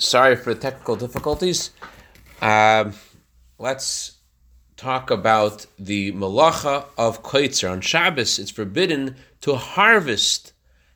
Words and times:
Sorry 0.00 0.36
for 0.36 0.54
the 0.54 0.60
technical 0.60 0.94
difficulties. 0.94 1.72
Um, 2.40 2.94
let's 3.58 4.18
talk 4.76 5.10
about 5.10 5.66
the 5.76 6.12
malacha 6.12 6.84
of 6.96 7.24
koitzer. 7.24 7.68
On 7.68 7.80
Shabbos, 7.80 8.38
it's 8.38 8.52
forbidden 8.52 9.16
to 9.40 9.56
harvest, 9.56 10.52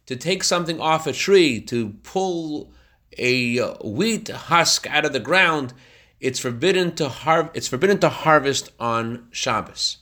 to 0.06 0.14
take 0.14 0.44
something 0.44 0.80
off 0.80 1.08
a 1.08 1.12
tree, 1.12 1.60
to 1.62 1.94
pull 2.04 2.72
a 3.18 3.58
wheat 3.84 4.28
husk 4.28 4.86
out 4.88 5.04
of 5.04 5.12
the 5.12 5.18
ground. 5.18 5.74
It's 6.20 6.38
forbidden 6.38 6.94
to 6.94 7.08
har- 7.08 7.50
It's 7.54 7.66
forbidden 7.66 7.98
to 7.98 8.08
harvest 8.08 8.70
on 8.78 9.26
Shabbos. 9.32 9.96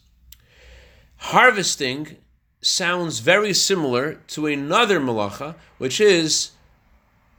Harvesting 1.16 2.18
sounds 2.60 3.20
very 3.20 3.54
similar 3.54 4.16
to 4.26 4.46
another 4.46 5.00
malacha, 5.00 5.54
which 5.78 6.02
is 6.02 6.50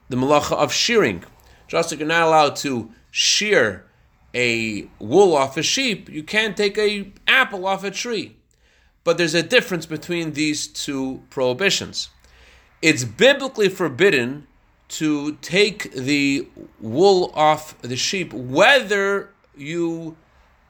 the 0.10 0.18
malacha 0.18 0.54
of 0.54 0.74
shearing. 0.74 1.24
Just 1.72 1.90
like 1.90 2.00
you're 2.02 2.08
not 2.10 2.28
allowed 2.28 2.58
to 2.58 2.92
shear 3.12 3.86
a 4.36 4.90
wool 5.00 5.34
off 5.34 5.56
a 5.56 5.64
sheep, 5.64 6.10
you 6.10 6.22
can't 6.22 6.58
take 6.58 6.78
a 6.78 7.14
apple 7.30 7.66
off 7.66 7.86
a 7.86 7.92
tree. 7.92 8.36
But 9.06 9.18
there's 9.18 9.34
a 9.34 9.42
difference 9.42 9.86
between 9.86 10.34
these 10.34 10.68
two 10.68 11.24
prohibitions. 11.30 12.10
It's 12.82 13.06
biblically 13.06 13.70
forbidden 13.70 14.48
to 14.90 15.38
take 15.38 15.94
the 15.94 16.46
wool 16.82 17.32
off 17.36 17.82
the 17.82 17.96
sheep, 17.96 18.34
whether 18.34 19.30
you, 19.56 20.18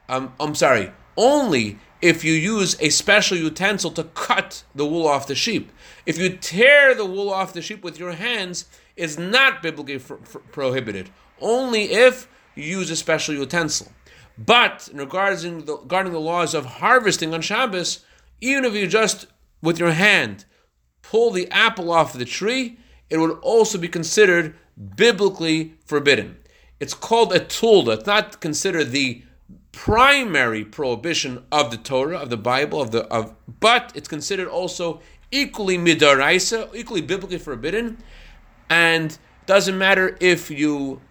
um, 0.08 0.32
I'm 0.40 0.54
sorry, 0.54 0.92
only 1.18 1.80
if 2.00 2.24
you 2.24 2.34
use 2.34 2.78
a 2.80 2.90
special 2.90 3.38
utensil 3.38 3.90
to 3.90 4.04
cut 4.04 4.64
the 4.76 4.86
wool 4.86 5.08
off 5.08 5.26
the 5.26 5.34
sheep. 5.34 5.72
If 6.06 6.20
you 6.20 6.30
tear 6.30 6.94
the 6.94 7.08
wool 7.08 7.32
off 7.32 7.54
the 7.54 7.62
sheep 7.64 7.84
with 7.84 7.98
your 7.98 8.12
hands, 8.12 8.66
is 8.96 9.18
not 9.18 9.62
biblically 9.62 10.00
for, 10.00 10.18
for 10.18 10.40
prohibited, 10.40 11.10
only 11.40 11.92
if 11.92 12.28
you 12.56 12.64
use 12.64 12.90
a 12.92 12.96
special 12.96 13.36
utensil. 13.36 13.92
But 14.38 14.90
in 14.92 14.98
regards 14.98 15.44
the, 15.44 15.78
regarding 15.82 16.14
the 16.14 16.20
laws 16.20 16.54
of 16.54 16.66
harvesting 16.66 17.34
on 17.34 17.42
Shabbos, 17.42 18.06
even 18.40 18.66
if 18.66 18.74
you 18.74 18.88
just 18.88 19.28
with 19.62 19.80
your 19.80 19.92
hand 19.92 20.46
pull 21.02 21.32
the 21.32 21.50
apple 21.52 21.92
off 21.92 22.14
the 22.14 22.26
tree, 22.26 22.78
it 23.10 23.18
would 23.18 23.38
also 23.42 23.78
be 23.78 23.88
considered 23.88 24.56
biblically 24.96 25.76
forbidden. 25.86 26.38
It's 26.80 26.94
called 26.94 27.34
a 27.34 27.40
tulda. 27.40 27.98
It's 27.98 28.08
not 28.08 28.40
considered 28.40 28.92
the 28.92 29.24
primary 29.72 30.66
prohibition 30.66 31.44
of 31.52 31.72
the 31.72 31.78
Torah, 31.78 32.18
of 32.18 32.30
the 32.30 32.38
Bible, 32.38 32.82
of 32.82 32.92
the 32.92 33.06
of 33.08 33.36
but 33.60 33.92
it's 33.96 34.08
considered 34.08 34.48
also 34.48 35.02
equally 35.32 35.78
midaraisa, 35.78 36.74
equally 36.76 37.02
biblically 37.02 37.38
forbidden, 37.38 37.98
and 38.72 39.18
doesn't 39.48 39.78
matter 39.78 40.18
if 40.22 40.50
you 40.50 41.02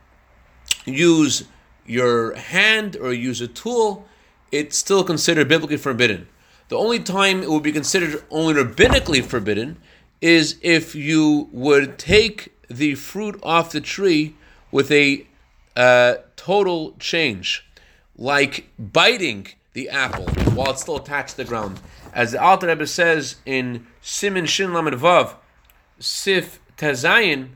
use 0.86 1.44
your 1.84 2.34
hand 2.34 2.96
or 2.96 3.12
use 3.12 3.42
a 3.42 3.48
tool, 3.48 4.08
it's 4.50 4.78
still 4.78 5.04
considered 5.04 5.46
biblically 5.46 5.76
forbidden. 5.76 6.26
The 6.68 6.78
only 6.78 7.00
time 7.00 7.42
it 7.42 7.50
would 7.50 7.62
be 7.62 7.70
considered 7.72 8.24
only 8.30 8.54
rabbinically 8.54 9.22
forbidden 9.22 9.76
is 10.22 10.58
if 10.62 10.94
you 10.94 11.50
would 11.52 11.98
take 11.98 12.54
the 12.68 12.94
fruit 12.94 13.38
off 13.42 13.72
the 13.72 13.82
tree 13.82 14.36
with 14.70 14.90
a 14.90 15.26
uh, 15.76 16.14
total 16.36 16.96
change, 16.98 17.66
like 18.16 18.70
biting 18.78 19.48
the 19.74 19.90
apple 19.90 20.24
while 20.54 20.70
it's 20.70 20.80
still 20.80 20.96
attached 20.96 21.32
to 21.32 21.36
the 21.38 21.44
ground. 21.44 21.78
As 22.14 22.32
the 22.32 22.42
Alter 22.42 22.68
Rebbe 22.68 22.86
says 22.86 23.36
in 23.44 23.86
Simin 24.00 24.46
Shin 24.46 24.72
Lamed 24.72 24.94
Vav, 24.94 25.34
Sif 25.98 26.58
Tazayin, 26.80 27.50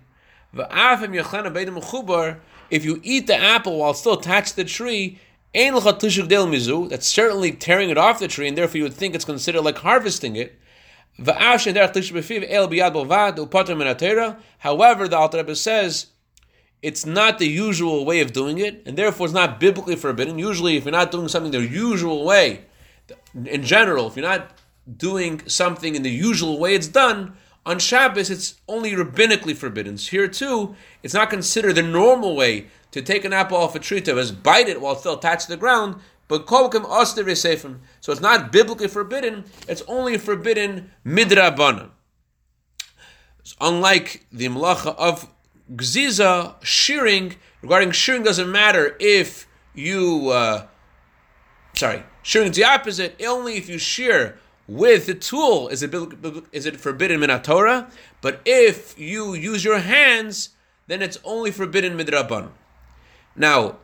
if 2.71 2.85
you 2.85 3.01
eat 3.03 3.27
the 3.27 3.37
apple 3.37 3.79
while 3.79 3.95
still 3.95 4.19
attached 4.19 4.51
to 4.51 4.57
the 4.57 4.65
tree, 4.65 5.19
that's 5.55 7.07
certainly 7.07 7.53
tearing 7.53 7.91
it 7.91 7.99
off 7.99 8.19
the 8.21 8.29
tree, 8.29 8.47
and 8.49 8.59
therefore 8.59 8.77
you 8.77 8.83
would 8.85 8.93
think 8.95 9.15
it's 9.15 9.25
considered 9.25 9.63
like 9.63 9.79
harvesting 9.79 10.37
it. 10.37 10.59
However, 11.17 11.73
the 15.09 15.17
Alter 15.17 15.39
Rebbe 15.39 15.57
says 15.57 16.07
it's 16.83 17.07
not 17.07 17.39
the 17.39 17.49
usual 17.49 18.05
way 18.05 18.21
of 18.21 18.33
doing 18.33 18.59
it, 18.59 18.83
and 18.85 18.99
therefore 18.99 19.27
it's 19.27 19.35
not 19.35 19.59
biblically 19.59 19.97
forbidden. 19.97 20.39
Usually, 20.39 20.77
if 20.77 20.85
you're 20.85 20.93
not 20.93 21.11
doing 21.11 21.29
something 21.29 21.53
the 21.53 21.67
usual 21.67 22.25
way, 22.25 22.67
in 23.45 23.63
general, 23.63 24.09
if 24.09 24.17
you're 24.17 24.29
not 24.29 24.59
doing 24.97 25.41
something 25.47 25.95
in 25.95 26.03
the 26.03 26.11
usual 26.11 26.59
way 26.59 26.75
it's 26.75 26.89
done, 26.89 27.37
on 27.67 27.79
Shabbos 27.79 28.31
it's 28.31 28.61
only 28.69 28.93
rabbinically 28.93 29.57
forbidden. 29.57 29.97
So 29.99 30.11
here 30.11 30.29
too, 30.29 30.77
it's 31.03 31.15
not 31.15 31.31
considered 31.31 31.75
the 31.75 31.83
normal 31.83 32.37
way 32.37 32.67
to 32.91 33.03
take 33.03 33.25
an 33.25 33.33
apple 33.33 33.57
off 33.57 33.75
a 33.75 33.79
tree 33.79 34.01
to 34.03 34.15
just 34.15 34.43
bite 34.43 34.69
it 34.69 34.81
while 34.81 34.97
still 34.97 35.19
attached 35.19 35.47
to 35.47 35.53
the 35.53 35.57
ground, 35.57 35.97
but 36.29 36.47
kolkim 36.47 36.85
oster 36.85 37.25
v'seifim. 37.25 37.79
So 38.01 38.13
it's 38.13 38.21
not 38.21 38.53
biblically 38.53 38.89
forbidden, 38.89 39.45
it's 39.67 39.83
only 39.89 40.19
forbidden 40.19 40.93
midrabanan. 41.05 41.91
Unlike 43.61 44.27
the 44.33 44.47
malacha 44.47 44.95
of 44.97 45.29
gziza, 45.75 46.55
shearing, 46.65 47.37
regarding 47.63 47.91
shearing 47.91 48.23
doesn't 48.23 48.51
matter 48.51 48.97
if 49.01 49.47
you, 49.75 50.31
uh, 50.31 50.67
sorry, 51.75 52.05
shearing 52.23 52.51
is 52.51 52.57
the 52.57 52.65
opposite, 52.65 53.21
only 53.27 53.57
if 53.57 53.69
you 53.69 53.79
shear 53.79 54.39
with 54.67 55.07
the 55.07 55.15
tool 55.15 55.69
is 55.69 55.83
it 55.83 55.95
is 56.53 56.67
it 56.67 56.81
forbidden 56.81 57.21
min 57.21 57.43
Torah, 57.43 57.91
but 58.21 58.41
if 58.45 58.99
you 58.99 59.35
use 59.35 59.65
your 59.65 59.79
hands, 59.79 60.51
then 60.87 61.03
it's 61.03 61.19
only 61.25 61.51
forbidden 61.51 61.97
midraban. 61.97 62.51
Now, 63.37 63.77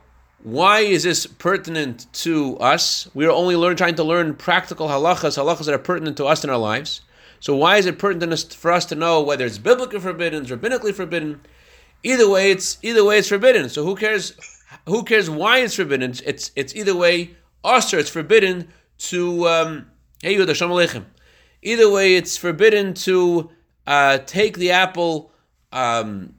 why 0.43 0.79
is 0.79 1.03
this 1.03 1.27
pertinent 1.27 2.11
to 2.13 2.57
us? 2.57 3.07
We 3.13 3.25
are 3.25 3.31
only 3.31 3.55
learn, 3.55 3.75
trying 3.75 3.95
to 3.95 4.03
learn 4.03 4.33
practical 4.33 4.87
halachas, 4.87 5.37
halachas 5.37 5.65
that 5.65 5.75
are 5.75 5.79
pertinent 5.79 6.17
to 6.17 6.25
us 6.25 6.43
in 6.43 6.49
our 6.49 6.57
lives. 6.57 7.01
So 7.39 7.55
why 7.55 7.77
is 7.77 7.85
it 7.85 7.99
pertinent 7.99 8.53
for 8.53 8.71
us 8.71 8.85
to 8.85 8.95
know 8.95 9.21
whether 9.21 9.45
it's 9.45 9.57
biblically 9.57 9.99
forbidden, 9.99 10.41
it's 10.43 10.51
rabbinically 10.51 10.93
forbidden? 10.93 11.41
Either 12.03 12.27
way, 12.27 12.51
it's 12.51 12.79
either 12.81 13.03
way 13.03 13.19
it's 13.19 13.29
forbidden. 13.29 13.69
So 13.69 13.83
who 13.83 13.95
cares? 13.95 14.33
Who 14.87 15.03
cares 15.03 15.29
why 15.29 15.59
it's 15.59 15.75
forbidden? 15.75 16.13
It's 16.25 16.51
it's 16.55 16.75
either 16.75 16.95
way. 16.95 17.35
Osir, 17.63 17.99
it's 17.99 18.09
forbidden 18.09 18.69
to 18.97 19.47
um, 19.47 19.90
Either 21.63 21.89
way, 21.89 22.15
it's 22.15 22.37
forbidden 22.37 22.93
to 22.93 23.49
uh, 23.87 24.19
take 24.19 24.57
the 24.57 24.71
apple 24.71 25.31
um, 25.71 26.35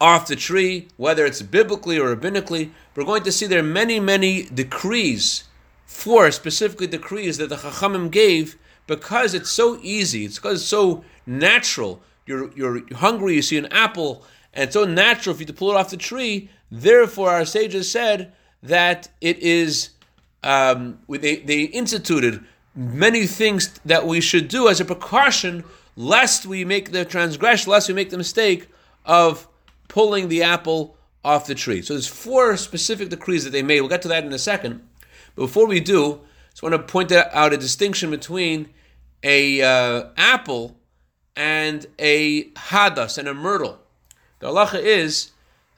off 0.00 0.26
the 0.26 0.36
tree, 0.36 0.88
whether 0.96 1.24
it's 1.24 1.42
biblically 1.42 1.98
or 1.98 2.14
rabbinically. 2.14 2.70
We're 2.94 3.04
going 3.04 3.22
to 3.22 3.32
see 3.32 3.46
there 3.46 3.60
are 3.60 3.62
many, 3.62 4.00
many 4.00 4.44
decrees, 4.44 5.44
four 5.86 6.30
specifically 6.30 6.86
decrees 6.86 7.38
that 7.38 7.48
the 7.48 7.56
Chachamim 7.56 8.10
gave 8.10 8.58
because 8.86 9.34
it's 9.34 9.50
so 9.50 9.78
easy, 9.82 10.24
it's 10.24 10.38
because 10.38 10.60
it's 10.60 10.68
so 10.68 11.04
natural. 11.26 12.02
You're, 12.26 12.52
you're 12.56 12.82
hungry, 12.94 13.34
you 13.34 13.42
see 13.42 13.58
an 13.58 13.66
apple, 13.66 14.24
and 14.52 14.64
it's 14.64 14.74
so 14.74 14.84
natural 14.84 15.34
for 15.34 15.42
you 15.42 15.46
to 15.46 15.52
pull 15.52 15.70
it 15.70 15.76
off 15.76 15.90
the 15.90 15.96
tree. 15.96 16.50
Therefore, 16.70 17.30
our 17.30 17.44
sages 17.44 17.90
said 17.90 18.32
that 18.62 19.08
it 19.20 19.38
is, 19.38 19.90
um, 20.42 20.98
they, 21.08 21.36
they 21.36 21.62
instituted 21.62 22.44
many 22.74 23.26
things 23.26 23.78
that 23.84 24.06
we 24.06 24.20
should 24.20 24.48
do 24.48 24.68
as 24.68 24.80
a 24.80 24.84
precaution 24.84 25.64
lest 25.96 26.46
we 26.46 26.64
make 26.64 26.92
the 26.92 27.04
transgression, 27.04 27.70
lest 27.70 27.88
we 27.88 27.94
make 27.94 28.10
the 28.10 28.18
mistake 28.18 28.68
of 29.04 29.46
pulling 29.88 30.28
the 30.28 30.42
apple 30.42 30.96
off 31.24 31.46
the 31.46 31.54
tree. 31.54 31.82
So 31.82 31.94
there's 31.94 32.06
four 32.06 32.56
specific 32.56 33.10
decrees 33.10 33.44
that 33.44 33.50
they 33.50 33.62
made. 33.62 33.80
We'll 33.80 33.90
get 33.90 34.02
to 34.02 34.08
that 34.08 34.24
in 34.24 34.32
a 34.32 34.38
second. 34.38 34.82
But 35.34 35.42
before 35.42 35.66
we 35.66 35.80
do, 35.80 36.14
I 36.14 36.50
just 36.50 36.62
want 36.62 36.74
to 36.74 36.78
point 36.78 37.12
out 37.12 37.52
a 37.52 37.56
distinction 37.56 38.10
between 38.10 38.70
a 39.22 39.62
uh, 39.62 40.08
apple 40.16 40.76
and 41.36 41.86
a 41.98 42.44
hadas 42.50 43.18
and 43.18 43.28
a 43.28 43.34
myrtle. 43.34 43.78
The 44.40 44.48
halacha 44.48 44.82
is 44.82 45.30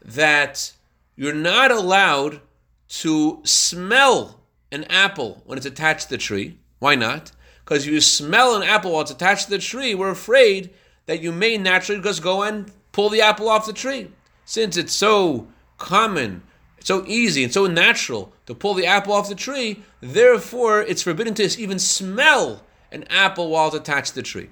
that 0.05 0.73
you're 1.17 1.35
not 1.35 1.71
allowed 1.71 2.41
to 2.89 3.41
smell 3.45 4.41
an 4.73 4.85
apple 4.85 5.43
when 5.45 5.59
it's 5.59 5.67
attached 5.67 6.05
to 6.05 6.11
the 6.11 6.19
tree. 6.19 6.59
Why 6.85 6.97
not? 6.97 7.33
Because 7.65 7.87
you 7.87 7.99
smell 8.03 8.55
an 8.55 8.63
apple 8.63 8.93
while 8.93 9.01
it's 9.01 9.11
attached 9.11 9.47
to 9.47 9.53
the 9.53 9.59
tree, 9.59 9.95
we're 9.95 10.11
afraid 10.11 10.69
that 11.07 11.23
you 11.23 11.33
may 11.33 11.57
naturally 11.57 12.03
just 12.03 12.23
go 12.23 12.43
and 12.43 12.71
pull 12.93 13.09
the 13.09 13.23
apple 13.23 13.49
off 13.49 13.65
the 13.65 13.73
tree. 13.73 14.11
Since 14.45 14.77
it's 14.77 14.95
so 14.95 15.49
common, 15.79 16.43
so 16.81 17.03
easy, 17.07 17.43
and 17.43 17.51
so 17.51 17.67
natural 17.67 18.35
to 18.45 18.55
pull 18.55 18.75
the 18.75 18.85
apple 18.85 19.15
off 19.15 19.31
the 19.31 19.35
tree, 19.35 19.83
therefore 20.03 20.83
it's 20.83 21.01
forbidden 21.01 21.33
to 21.37 21.59
even 21.59 21.79
smell 21.79 22.61
an 22.93 23.05
apple 23.05 23.49
while 23.49 23.69
it's 23.69 23.77
attached 23.77 24.09
to 24.09 24.17
the 24.17 24.23
tree. 24.23 24.51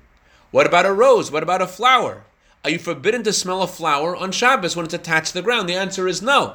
What 0.52 0.64
about 0.64 0.86
a 0.86 0.92
rose? 0.94 1.30
What 1.30 1.42
about 1.42 1.60
a 1.60 1.66
flower? 1.66 2.24
Are 2.64 2.70
you 2.70 2.78
forbidden 2.78 3.22
to 3.24 3.34
smell 3.34 3.60
a 3.60 3.66
flower 3.66 4.16
on 4.16 4.32
Shabbos 4.32 4.74
when 4.74 4.86
it's 4.86 4.94
attached 4.94 5.28
to 5.28 5.34
the 5.34 5.42
ground? 5.42 5.68
The 5.68 5.74
answer 5.74 6.08
is 6.08 6.22
no. 6.22 6.54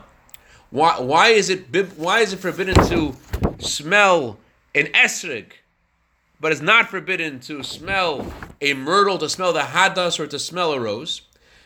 Why, 0.71 1.00
why 1.00 1.27
is 1.27 1.51
it 1.51 1.68
why 1.97 2.21
is 2.21 2.33
it 2.33 2.39
forbidden 2.39 2.83
to 2.88 3.15
smell 3.59 4.39
an 4.73 4.85
esrig 4.88 5.51
but 6.39 6.51
it's 6.51 6.62
not 6.62 6.89
forbidden 6.89 7.39
to 7.42 7.63
smell 7.63 8.31
a 8.62 8.74
myrtle, 8.74 9.18
to 9.18 9.30
smell 9.30 9.54
the 9.54 9.62
hadas, 9.62 10.19
or 10.19 10.28
to 10.28 10.39
smell 10.39 10.74
a 10.74 10.80
rose. 10.80 11.22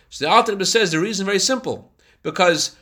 So 0.10 0.26
the 0.26 0.32
Alter 0.32 0.64
says 0.66 0.92
the 0.92 1.00
reason 1.00 1.26
very 1.26 1.40
simple. 1.40 1.92
because 2.24 2.76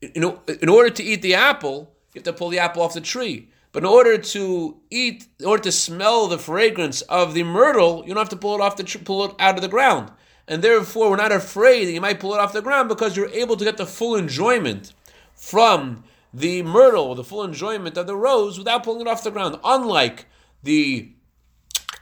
in, 0.00 0.36
in 0.60 0.68
order 0.68 0.90
to 0.90 1.02
eat 1.02 1.22
the 1.22 1.34
apple, 1.34 1.92
you 2.14 2.18
have 2.18 2.24
to 2.24 2.32
pull 2.32 2.48
the 2.48 2.58
apple 2.58 2.82
off 2.82 2.94
the 2.94 3.00
tree. 3.00 3.48
But 3.72 3.84
in 3.84 3.88
order 3.88 4.18
to 4.18 4.76
eat, 4.90 5.26
in 5.40 5.46
order 5.46 5.62
to 5.64 5.72
smell 5.72 6.28
the 6.28 6.38
fragrance 6.38 7.00
of 7.02 7.34
the 7.34 7.42
myrtle, 7.42 8.02
you 8.02 8.08
don't 8.08 8.18
have 8.18 8.28
to 8.28 8.36
pull 8.36 8.54
it 8.54 8.60
off 8.60 8.76
the 8.76 8.84
pull 9.04 9.24
it 9.24 9.34
out 9.38 9.56
of 9.56 9.62
the 9.62 9.68
ground. 9.68 10.12
And 10.46 10.62
therefore, 10.62 11.10
we're 11.10 11.16
not 11.16 11.32
afraid 11.32 11.86
that 11.86 11.92
you 11.92 12.00
might 12.00 12.20
pull 12.20 12.34
it 12.34 12.40
off 12.40 12.52
the 12.52 12.60
ground 12.60 12.88
because 12.88 13.16
you're 13.16 13.30
able 13.30 13.56
to 13.56 13.64
get 13.64 13.78
the 13.78 13.86
full 13.86 14.14
enjoyment 14.16 14.92
from 15.34 16.04
the 16.34 16.62
myrtle, 16.62 17.14
the 17.14 17.24
full 17.24 17.44
enjoyment 17.44 17.96
of 17.96 18.06
the 18.06 18.16
rose, 18.16 18.58
without 18.58 18.84
pulling 18.84 19.02
it 19.02 19.06
off 19.08 19.24
the 19.24 19.30
ground. 19.30 19.58
Unlike 19.64 20.26
the 20.62 21.10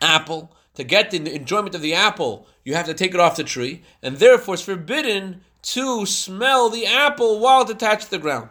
apple, 0.01 0.53
to 0.75 0.85
get 0.85 1.11
the 1.11 1.35
enjoyment 1.35 1.75
of 1.75 1.83
the 1.83 1.95
apple, 1.95 2.47
you 2.65 2.75
have 2.75 2.87
to 2.87 2.95
take 2.95 3.15
it 3.15 3.21
off 3.21 3.37
the 3.37 3.45
tree, 3.45 3.83
and 4.03 4.17
therefore 4.17 4.55
it's 4.55 4.63
forbidden 4.63 5.43
to 5.63 6.07
smell 6.07 6.71
the 6.71 6.87
apple 6.87 7.39
while 7.39 7.63
it's 7.63 7.71
attached 7.71 8.05
to 8.05 8.11
the 8.13 8.19
ground. 8.19 8.49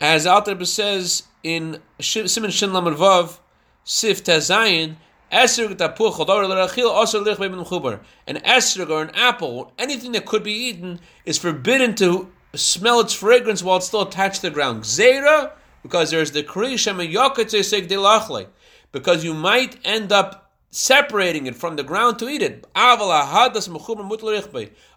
As 0.00 0.26
Alter 0.26 0.64
says 0.64 1.24
in 1.42 1.80
Simon 2.00 2.50
Shin 2.50 2.72
Lamed 2.72 2.96
Vav, 2.96 3.38
Sif 3.84 4.24
Tazayin, 4.24 4.96
Esrog 5.32 5.74
tapuch 5.74 6.14
chodor 6.14 6.48
l'rachil 6.48 6.88
also 6.88 7.20
lich 7.20 7.38
beim 7.38 7.52
mechuber. 7.52 8.00
An 8.28 8.36
esrog 8.36 8.90
or 8.90 9.02
an 9.02 9.10
apple, 9.10 9.72
anything 9.76 10.12
that 10.12 10.24
could 10.24 10.44
be 10.44 10.52
eaten, 10.52 11.00
is 11.24 11.36
forbidden 11.36 11.96
to 11.96 12.30
smell 12.54 13.00
its 13.00 13.12
fragrance 13.12 13.62
while 13.62 13.78
it's 13.78 13.86
still 13.86 14.02
attached 14.02 14.36
to 14.36 14.42
the 14.42 14.50
ground. 14.50 14.84
Zera, 14.84 15.52
because 15.82 16.10
there's 16.10 16.30
the 16.30 16.44
kri 16.44 16.76
shema 16.76 17.02
yaketzesek 17.02 17.88
delachle, 17.88 18.46
because 18.92 19.24
you 19.24 19.34
might 19.34 19.78
end 19.84 20.12
up 20.12 20.52
separating 20.70 21.46
it 21.46 21.56
from 21.56 21.76
the 21.76 21.82
ground 21.82 22.18
to 22.18 22.28
eat 22.28 22.42
it. 22.42 22.66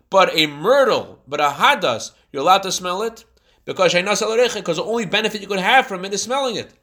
But 0.09 0.36
a 0.36 0.47
myrtle, 0.47 1.19
but 1.27 1.39
a 1.39 1.50
hadas, 1.50 2.12
you're 2.31 2.41
allowed 2.41 2.63
to 2.63 2.71
smell 2.71 3.01
it 3.03 3.25
because 3.65 3.94
because 3.94 4.77
the 4.77 4.83
only 4.83 5.06
benefit 5.06 5.41
you 5.41 5.47
could 5.47 5.59
have 5.59 5.88
from 5.88 6.03
it 6.06 6.13
is 6.13 6.24
smelling 6.24 6.56
it, 6.56 6.74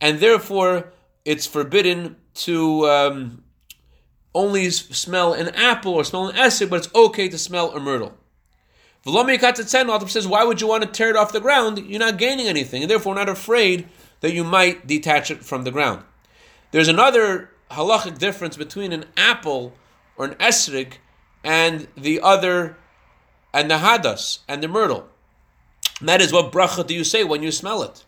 and 0.00 0.20
therefore 0.20 0.92
it's 1.24 1.46
forbidden 1.46 2.16
to 2.34 2.86
um, 2.88 3.44
only 4.34 4.70
smell 4.70 5.32
an 5.32 5.48
apple 5.54 5.94
or 5.94 6.04
smell 6.04 6.28
an 6.28 6.36
esrog, 6.36 6.70
but 6.70 6.84
it's 6.84 6.94
okay 6.94 7.28
to 7.28 7.38
smell 7.38 7.72
a 7.72 7.80
myrtle. 7.80 8.14
V'lomi 9.06 10.08
says, 10.10 10.28
why 10.28 10.44
would 10.44 10.60
you 10.60 10.66
want 10.66 10.82
to 10.82 10.88
tear 10.88 11.10
it 11.10 11.16
off 11.16 11.32
the 11.32 11.40
ground? 11.40 11.78
You're 11.78 11.98
not 11.98 12.18
gaining 12.18 12.46
anything, 12.46 12.82
and 12.82 12.90
therefore 12.90 13.14
not 13.14 13.28
afraid 13.28 13.88
that 14.20 14.32
you 14.32 14.44
might 14.44 14.86
detach 14.86 15.30
it 15.30 15.44
from 15.44 15.64
the 15.64 15.70
ground. 15.70 16.02
There's 16.70 16.88
another 16.88 17.50
halachic 17.70 18.18
difference 18.18 18.56
between 18.56 18.92
an 18.92 19.06
apple 19.16 19.74
or 20.16 20.26
an 20.26 20.34
esrog 20.34 20.94
and 21.44 21.88
the 21.96 22.20
other, 22.20 22.76
and 23.54 23.70
the 23.70 23.76
hadas 23.76 24.40
and 24.48 24.62
the 24.62 24.68
myrtle. 24.68 25.08
And 26.00 26.08
that 26.08 26.20
is 26.20 26.32
what 26.32 26.52
bracha 26.52 26.86
do 26.86 26.94
you 26.94 27.04
say 27.04 27.24
when 27.24 27.42
you 27.42 27.52
smell 27.52 27.82
it? 27.82 28.04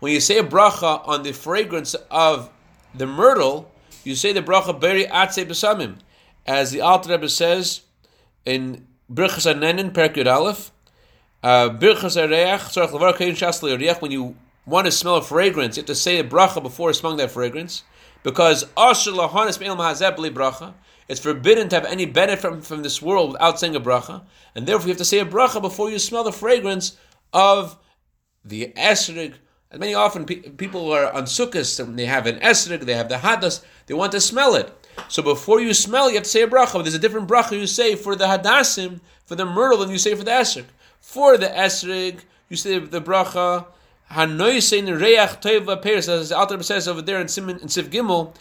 When 0.00 0.12
you 0.12 0.20
say 0.20 0.38
a 0.38 0.44
bracha 0.44 1.06
on 1.06 1.22
the 1.22 1.32
fragrance 1.32 1.94
of 2.10 2.50
the 2.94 3.06
myrtle, 3.06 3.70
you 4.04 4.14
say 4.14 4.32
the 4.32 4.42
bracha 4.42 4.78
beri 4.78 5.04
atze 5.04 5.44
besamim, 5.44 5.98
as 6.46 6.70
the 6.70 6.80
Alter 6.80 7.10
Rebbe 7.10 7.28
says 7.28 7.82
in 8.44 8.86
Birchas 9.12 9.52
Anenin 9.52 9.92
Perk 9.92 10.16
Aleph. 10.26 10.70
Uh, 11.42 11.68
Birchas 11.68 12.16
Areach 12.16 12.58
Tzarich 12.58 12.90
Levar 12.90 13.16
Kein 13.16 13.34
Shas 13.34 14.00
When 14.00 14.10
you 14.10 14.36
want 14.66 14.86
to 14.86 14.92
smell 14.92 15.16
a 15.16 15.22
fragrance, 15.22 15.76
you 15.76 15.82
have 15.82 15.86
to 15.86 15.94
say 15.94 16.18
a 16.18 16.24
bracha 16.24 16.62
before 16.62 16.92
smelling 16.92 17.18
that 17.18 17.30
fragrance, 17.30 17.84
because. 18.22 18.64
It's 21.10 21.20
forbidden 21.20 21.70
to 21.70 21.76
have 21.76 21.86
any 21.86 22.04
benefit 22.04 22.40
from, 22.42 22.60
from 22.60 22.82
this 22.82 23.00
world 23.00 23.32
without 23.32 23.58
saying 23.58 23.74
a 23.74 23.80
bracha, 23.80 24.26
and 24.54 24.66
therefore 24.66 24.88
you 24.88 24.92
have 24.92 24.98
to 24.98 25.06
say 25.06 25.20
a 25.20 25.24
bracha 25.24 25.58
before 25.58 25.88
you 25.88 25.98
smell 25.98 26.22
the 26.22 26.32
fragrance 26.32 26.98
of 27.32 27.78
the 28.44 28.74
esrig 28.76 29.36
and 29.70 29.80
many 29.80 29.92
often 29.94 30.24
pe- 30.24 30.36
people 30.36 30.90
are 30.92 31.12
on 31.12 31.24
sukkahs, 31.24 31.78
and 31.78 31.98
they 31.98 32.06
have 32.06 32.26
an 32.26 32.38
esrig, 32.40 32.80
they 32.82 32.94
have 32.94 33.08
the 33.08 33.16
hadas, 33.16 33.62
they 33.86 33.94
want 33.94 34.12
to 34.12 34.20
smell 34.20 34.54
it. 34.54 34.72
So 35.08 35.22
before 35.22 35.60
you 35.60 35.74
smell, 35.74 36.08
you 36.08 36.14
have 36.14 36.24
to 36.24 36.28
say 36.28 36.42
a 36.42 36.48
bracha. 36.48 36.74
But 36.74 36.82
there's 36.82 36.94
a 36.94 36.98
different 36.98 37.28
bracha 37.28 37.52
you 37.52 37.66
say 37.66 37.94
for 37.94 38.16
the 38.16 38.24
hadasim, 38.24 39.00
for 39.26 39.34
the 39.34 39.44
myrtle, 39.44 39.78
than 39.78 39.90
you 39.90 39.98
say 39.98 40.14
for 40.14 40.24
the 40.24 40.30
esrig. 40.30 40.64
For 41.00 41.36
the 41.36 41.48
esrig, 41.48 42.20
you 42.48 42.56
say 42.56 42.78
the 42.78 43.00
bracha, 43.00 43.66
Hanoisein 44.10 44.98
reach 45.00 45.40
teva 45.40 45.82
peris, 45.82 46.08
as 46.08 46.30
the 46.30 46.36
Alter 46.36 46.62
says 46.62 46.88
over 46.88 47.02
there 47.02 47.20
in 47.20 47.28
Simon 47.28 47.58
in 47.58 47.68
Sif 47.68 47.90
Gimel, 47.90 48.34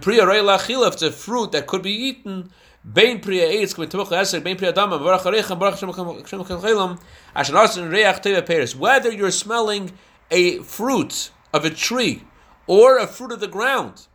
priya 0.00 0.86
if 0.86 0.92
it's 0.94 1.02
a 1.02 1.10
fruit 1.10 1.52
that 1.52 1.66
could 1.66 1.82
be 1.82 1.92
eaten, 1.92 2.50
Bein 2.90 3.20
priya 3.20 3.48
eitz 3.48 3.74
k'min 3.74 3.88
temuch 3.88 4.12
esek, 4.12 4.42
bein 4.42 4.56
priya 4.56 4.72
dama, 4.72 4.98
barach 4.98 5.22
harecha, 5.22 5.58
barach 5.58 5.78
shem 5.78 5.90
chelam, 5.90 6.98
asher 7.34 7.52
nasin 7.52 7.90
reach 7.90 8.22
teva 8.22 8.46
peris. 8.46 8.74
Whether 8.74 9.12
you're 9.12 9.32
smelling 9.32 9.92
a 10.30 10.58
fruit 10.60 11.30
of 11.52 11.64
a 11.64 11.70
tree 11.70 12.22
or 12.66 12.98
a 12.98 13.06
fruit 13.06 13.32
of 13.32 13.40
the 13.40 13.48
ground, 13.48 14.06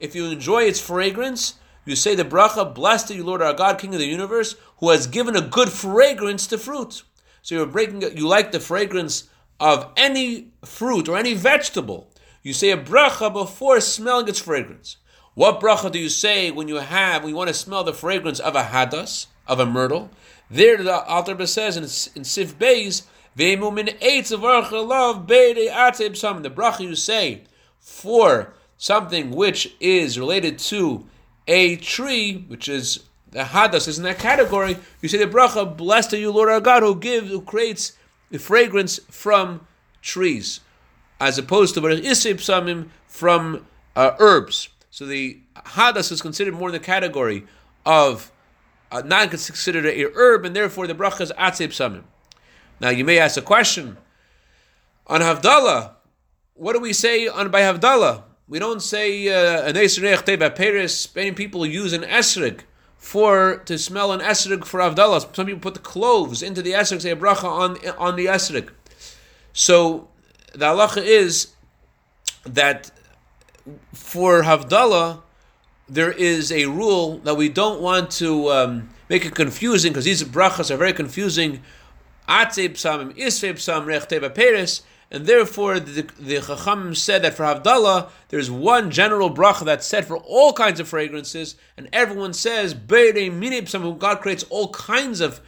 if 0.00 0.14
you 0.14 0.24
enjoy 0.24 0.62
its 0.62 0.80
fragrance, 0.80 1.54
you 1.84 1.94
say 1.94 2.14
the 2.14 2.24
bracha, 2.24 2.74
blessed 2.74 3.12
are 3.12 3.14
you, 3.14 3.24
Lord 3.24 3.42
our 3.42 3.52
God, 3.52 3.78
King 3.78 3.94
of 3.94 4.00
the 4.00 4.06
universe, 4.06 4.56
who 4.78 4.90
has 4.90 5.06
given 5.06 5.36
a 5.36 5.40
good 5.40 5.70
fragrance 5.70 6.46
to 6.48 6.58
fruit. 6.58 7.02
So 7.42 7.54
you're 7.54 7.66
breaking, 7.66 8.02
you 8.16 8.26
like 8.26 8.50
the 8.50 8.58
fragrance 8.58 9.28
of 9.58 9.90
any 9.96 10.48
fruit 10.64 11.08
or 11.08 11.16
any 11.16 11.34
vegetable. 11.34 12.08
You 12.42 12.52
say 12.52 12.70
a 12.70 12.76
bracha 12.76 13.32
before 13.32 13.80
smelling 13.80 14.28
its 14.28 14.38
fragrance. 14.38 14.98
What 15.34 15.60
bracha 15.60 15.90
do 15.90 15.98
you 15.98 16.08
say 16.08 16.50
when 16.50 16.68
you 16.68 16.76
have, 16.76 17.22
when 17.22 17.30
you 17.30 17.36
want 17.36 17.48
to 17.48 17.54
smell 17.54 17.84
the 17.84 17.92
fragrance 17.92 18.40
of 18.40 18.54
a 18.56 18.62
hadas, 18.62 19.26
of 19.46 19.60
a 19.60 19.66
myrtle? 19.66 20.10
There 20.50 20.76
the 20.82 21.04
Alter 21.04 21.46
says 21.46 21.76
in, 21.76 21.82
in 22.16 22.24
Sif 22.24 22.58
Beis, 22.58 23.02
the 23.34 23.56
bracha 26.50 26.80
you 26.80 26.94
say 26.94 27.42
for 27.80 28.54
something 28.78 29.30
which 29.30 29.74
is 29.80 30.18
related 30.18 30.58
to 30.58 31.06
a 31.46 31.76
tree, 31.76 32.44
which 32.48 32.68
is 32.68 33.04
the 33.30 33.42
hadas 33.42 33.88
is 33.88 33.98
in 33.98 34.04
that 34.04 34.18
category, 34.18 34.78
you 35.02 35.08
say 35.08 35.18
the 35.18 35.26
bracha, 35.26 35.76
blessed 35.76 36.14
are 36.14 36.18
you, 36.18 36.30
Lord 36.30 36.48
our 36.48 36.60
God, 36.60 36.82
who 36.82 36.96
gives, 36.96 37.28
who 37.28 37.42
creates 37.42 37.92
fragrance 38.38 38.98
from 39.10 39.66
trees, 40.02 40.60
as 41.20 41.38
opposed 41.38 41.74
to 41.74 41.80
isib 41.80 42.36
samim 42.36 42.88
from 43.06 43.66
uh, 43.94 44.12
herbs. 44.18 44.68
So 44.90 45.06
the 45.06 45.40
hadas 45.54 46.12
is 46.12 46.22
considered 46.22 46.54
more 46.54 46.68
in 46.68 46.72
the 46.72 46.80
category 46.80 47.46
of 47.84 48.32
uh, 48.90 49.02
not 49.04 49.30
considered 49.30 49.86
a 49.86 50.12
herb, 50.14 50.44
and 50.44 50.54
therefore 50.54 50.86
the 50.86 50.94
bracha 50.94 51.22
is 51.22 51.32
atzib 51.32 51.68
samim. 51.68 52.04
Now 52.80 52.90
you 52.90 53.04
may 53.04 53.18
ask 53.18 53.36
a 53.36 53.42
question 53.42 53.96
on 55.06 55.20
Havdalah. 55.20 55.92
What 56.54 56.72
do 56.72 56.80
we 56.80 56.92
say 56.92 57.26
on 57.28 57.50
by 57.50 57.62
Havdalah? 57.62 58.22
We 58.48 58.58
don't 58.58 58.80
say 58.80 59.28
uh, 59.28 59.66
an 59.66 59.74
teba. 59.74 61.14
Many 61.14 61.32
people 61.32 61.66
use 61.66 61.92
an 61.92 62.02
esreg 62.02 62.60
for 63.06 63.58
to 63.66 63.78
smell 63.78 64.10
an 64.10 64.18
esreg 64.18 64.64
for 64.64 64.80
Havdalah. 64.80 65.32
Some 65.36 65.46
people 65.46 65.60
put 65.60 65.74
the 65.74 65.80
cloves 65.80 66.42
into 66.42 66.60
the 66.60 66.72
esreg, 66.72 67.00
say 67.00 67.12
a 67.12 67.16
bracha 67.16 67.44
on 67.44 67.78
on 67.96 68.16
the 68.16 68.26
esreg. 68.26 68.70
So 69.52 70.08
the 70.52 70.66
halacha 70.66 71.04
is 71.04 71.52
that 72.42 72.90
for 73.94 74.42
Havdalah 74.42 75.22
there 75.88 76.10
is 76.10 76.50
a 76.50 76.66
rule 76.66 77.18
that 77.18 77.36
we 77.36 77.48
don't 77.48 77.80
want 77.80 78.10
to 78.22 78.50
um, 78.50 78.90
make 79.08 79.24
it 79.24 79.36
confusing 79.36 79.92
because 79.92 80.04
these 80.04 80.24
brachas 80.24 80.68
are 80.72 80.76
very 80.76 80.92
confusing 80.92 81.62
Atzei 82.28 82.70
psamim, 82.70 83.16
isvei 83.16 83.52
psam, 83.52 83.86
and 85.10 85.26
therefore 85.26 85.78
the, 85.78 86.02
the 86.18 86.40
Chacham 86.40 86.94
said 86.94 87.22
that 87.22 87.34
for 87.34 87.44
Havdalah, 87.44 88.10
there's 88.28 88.50
one 88.50 88.90
general 88.90 89.32
bracha 89.32 89.64
that's 89.64 89.86
said 89.86 90.04
for 90.04 90.16
all 90.16 90.52
kinds 90.52 90.80
of 90.80 90.88
fragrances, 90.88 91.56
and 91.76 91.88
everyone 91.92 92.32
says, 92.32 92.74
Beirei 92.74 93.32
mini 93.32 93.62
psam, 93.62 93.98
God 93.98 94.20
creates 94.20 94.44
all 94.44 94.70
kinds 94.70 95.20
of 95.20 95.40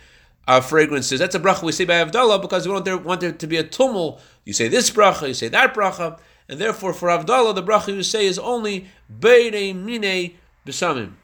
uh, 0.47 0.61
fragrances. 0.61 1.19
That's 1.19 1.35
a 1.35 1.41
bracha 1.41 1.63
we 1.63 1.73
say 1.73 1.85
by 1.85 1.95
Havdalah 1.95 2.41
because 2.41 2.67
we 2.67 2.73
want 2.73 2.85
there, 2.85 2.97
want 2.97 3.21
there 3.21 3.33
to 3.33 3.47
be 3.47 3.57
a 3.57 3.65
tumul. 3.65 4.21
You 4.45 4.53
say 4.53 4.69
this 4.69 4.91
bracha, 4.91 5.29
you 5.29 5.35
say 5.35 5.49
that 5.49 5.75
bracha, 5.75 6.19
and 6.49 6.61
therefore 6.61 6.93
for 6.93 7.09
Havdalah, 7.09 7.55
the 7.55 7.63
bracha 7.63 7.95
you 7.95 8.03
say 8.03 8.27
is 8.27 8.39
only 8.39 8.87
Beirei 9.13 9.75
mine 9.75 10.35
besamim. 10.65 11.15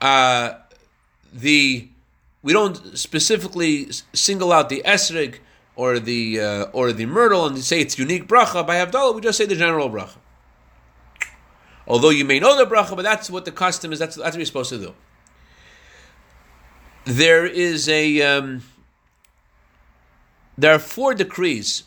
Uh, 0.00 0.54
the 1.32 1.88
we 2.42 2.52
don't 2.52 2.98
specifically 2.98 3.88
single 4.12 4.52
out 4.52 4.68
the 4.68 4.82
esrig 4.84 5.38
or 5.76 5.98
the 5.98 6.40
uh, 6.40 6.64
or 6.72 6.92
the 6.92 7.06
myrtle 7.06 7.46
and 7.46 7.58
say 7.58 7.80
it's 7.80 7.98
unique 7.98 8.26
bracha 8.28 8.66
by 8.66 8.76
Havdalah. 8.76 9.14
We 9.14 9.20
just 9.20 9.38
say 9.38 9.46
the 9.46 9.56
general 9.56 9.90
bracha. 9.90 10.16
Although 11.86 12.10
you 12.10 12.24
may 12.24 12.38
know 12.38 12.56
the 12.56 12.64
bracha, 12.64 12.96
but 12.96 13.02
that's 13.02 13.28
what 13.28 13.44
the 13.44 13.52
custom 13.52 13.92
is. 13.92 13.98
That's 13.98 14.16
that's 14.16 14.34
what 14.34 14.38
you're 14.38 14.46
supposed 14.46 14.70
to 14.70 14.78
do. 14.78 14.94
There 17.04 17.44
is 17.44 17.88
a 17.88 18.22
um, 18.22 18.62
there 20.56 20.74
are 20.74 20.78
four 20.78 21.14
decrees 21.14 21.84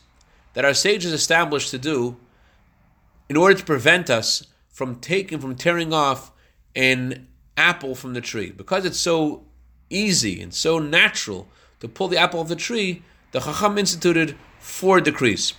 that 0.53 0.65
our 0.65 0.73
sages 0.73 1.13
established 1.13 1.71
to 1.71 1.77
do 1.77 2.17
in 3.29 3.37
order 3.37 3.55
to 3.55 3.63
prevent 3.63 4.09
us 4.09 4.47
from 4.69 4.95
taking 4.95 5.39
from 5.39 5.55
tearing 5.55 5.93
off 5.93 6.31
an 6.75 7.27
apple 7.55 7.95
from 7.95 8.13
the 8.13 8.21
tree 8.21 8.51
because 8.51 8.85
it's 8.85 8.99
so 8.99 9.43
easy 9.89 10.41
and 10.41 10.53
so 10.53 10.77
natural 10.79 11.47
to 11.79 11.87
pull 11.87 12.07
the 12.07 12.17
apple 12.17 12.39
off 12.39 12.47
the 12.47 12.55
tree, 12.55 13.01
the 13.31 13.39
Chacham 13.39 13.77
instituted 13.77 14.35
four 14.59 15.01
decrees. 15.01 15.53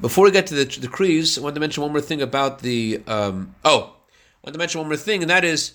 Before 0.00 0.24
we 0.24 0.30
get 0.30 0.46
to 0.48 0.54
the 0.54 0.64
decrees, 0.64 1.38
I 1.38 1.40
want 1.40 1.54
to 1.56 1.60
mention 1.60 1.82
one 1.82 1.92
more 1.92 2.00
thing 2.00 2.22
about 2.22 2.60
the. 2.60 3.02
Um, 3.06 3.54
oh, 3.64 3.96
I 4.42 4.46
want 4.46 4.54
to 4.54 4.58
mention 4.58 4.80
one 4.80 4.88
more 4.88 4.96
thing, 4.96 5.22
and 5.22 5.30
that 5.30 5.44
is 5.44 5.74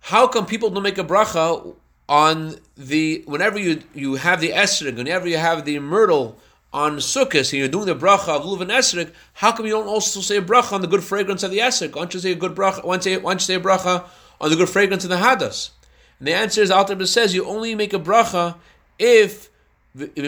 how 0.00 0.26
come 0.26 0.44
people 0.44 0.68
don't 0.68 0.82
make 0.82 0.98
a 0.98 1.04
bracha 1.04 1.74
on 2.06 2.56
the 2.76 3.24
whenever 3.26 3.58
you 3.58 3.82
you 3.94 4.16
have 4.16 4.40
the 4.40 4.50
esrig, 4.50 4.96
whenever 4.96 5.26
you 5.26 5.38
have 5.38 5.64
the 5.64 5.78
myrtle 5.78 6.38
on 6.74 6.96
Sukkot, 6.96 7.52
and 7.52 7.60
you're 7.60 7.68
doing 7.68 7.86
the 7.86 7.94
bracha 7.94 8.30
of 8.30 8.44
Luv 8.44 8.60
and 8.60 9.12
how 9.34 9.52
come 9.52 9.64
you 9.64 9.72
don't 9.72 9.86
also 9.86 10.20
say 10.20 10.38
a 10.38 10.42
bracha 10.42 10.72
on 10.72 10.80
the 10.80 10.88
good 10.88 11.04
fragrance 11.04 11.44
of 11.44 11.52
the 11.52 11.58
Esrik? 11.58 11.94
Why 11.94 12.02
don't 12.02 12.12
you 12.12 12.18
say 12.18 12.32
a 12.32 12.34
good 12.34 12.56
bracha? 12.56 12.84
Why 12.84 12.96
don't 12.96 13.06
you, 13.06 13.20
why 13.20 13.30
don't 13.30 13.40
you 13.40 13.44
say 13.44 13.54
a 13.54 13.60
bracha 13.60 14.04
on 14.40 14.50
the 14.50 14.56
good 14.56 14.68
fragrance 14.68 15.04
of 15.04 15.10
the 15.10 15.16
Hadas? 15.16 15.70
And 16.18 16.26
the 16.26 16.34
answer 16.34 16.60
is, 16.60 16.72
Alter 16.72 17.06
says, 17.06 17.32
you 17.32 17.46
only 17.46 17.76
make 17.76 17.92
a 17.92 17.98
bracha 18.00 18.56
if 18.98 19.50
if 19.96 20.20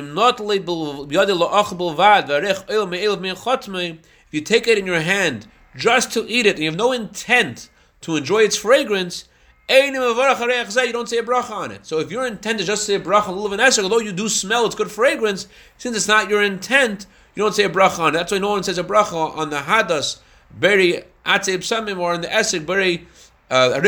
you 4.30 4.40
take 4.40 4.68
it 4.68 4.78
in 4.78 4.87
your 4.87 5.00
hand 5.00 5.46
just 5.76 6.12
to 6.12 6.25
eat 6.28 6.46
it, 6.46 6.50
and 6.50 6.58
you 6.61 6.70
have 6.70 6.78
no 6.78 6.92
intent 6.92 7.68
to 8.02 8.16
enjoy 8.16 8.42
its 8.42 8.56
fragrance, 8.56 9.25
you 9.68 9.92
don't 9.92 11.08
say 11.08 11.18
a 11.18 11.23
bracha 11.23 11.50
on 11.50 11.73
it. 11.73 11.85
So 11.85 11.99
if 11.99 12.12
your 12.12 12.26
intent 12.26 12.61
is 12.61 12.66
just 12.66 12.82
to 12.82 12.87
say 12.87 12.94
a 12.94 13.00
bracha 13.00 13.28
on 13.28 13.37
lulav 13.37 13.52
and 13.52 13.61
esrog, 13.61 13.82
although 13.82 13.99
you 13.99 14.12
do 14.12 14.28
smell 14.28 14.66
its 14.66 14.76
good 14.76 14.90
fragrance, 14.90 15.49
since 15.78 15.96
it's 15.96 16.06
not 16.08 16.30
your 16.30 16.42
intent, 16.42 17.06
you 17.35 17.42
don't 17.42 17.54
say 17.54 17.64
a 17.64 17.68
bracha 17.68 17.99
on 17.99 18.14
it. 18.14 18.18
That's 18.18 18.30
why 18.30 18.38
no 18.38 18.50
one 18.50 18.62
says 18.62 18.78
a 18.78 18.85
bracha 18.85 19.37
on 19.37 19.50
the 19.50 19.58
hadas, 19.58 20.20
beri 20.52 21.02
atzeb 21.25 21.58
samim, 21.58 21.99
or 21.99 22.12
on 22.12 22.20
the 22.20 22.28
esrog, 22.28 22.66
beri 22.66 23.08
uh, 23.50 23.80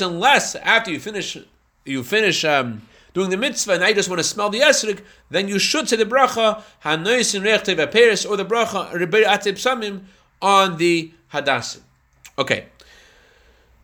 unless 0.00 0.54
after 0.54 0.90
you 0.90 1.00
finish 1.00 1.36
you 1.84 2.02
finish 2.04 2.44
um, 2.44 2.82
doing 3.16 3.30
the 3.30 3.36
mitzvah 3.38 3.72
and 3.72 3.82
I 3.82 3.94
just 3.94 4.10
want 4.10 4.18
to 4.18 4.24
smell 4.24 4.50
the 4.50 4.60
esrog, 4.60 5.00
then 5.30 5.48
you 5.48 5.58
should 5.58 5.88
say 5.88 5.96
the 5.96 6.04
bracha 6.04 6.62
hanois 6.84 7.34
in 7.34 7.42
reich 7.44 7.66
or 8.28 8.36
the 8.36 8.44
bracha 8.44 9.10
beri 9.10 9.24
atzeb 9.24 9.54
samim 9.54 10.02
on 10.42 10.76
the 10.76 11.12
hadasim. 11.32 11.80
Okay, 12.38 12.66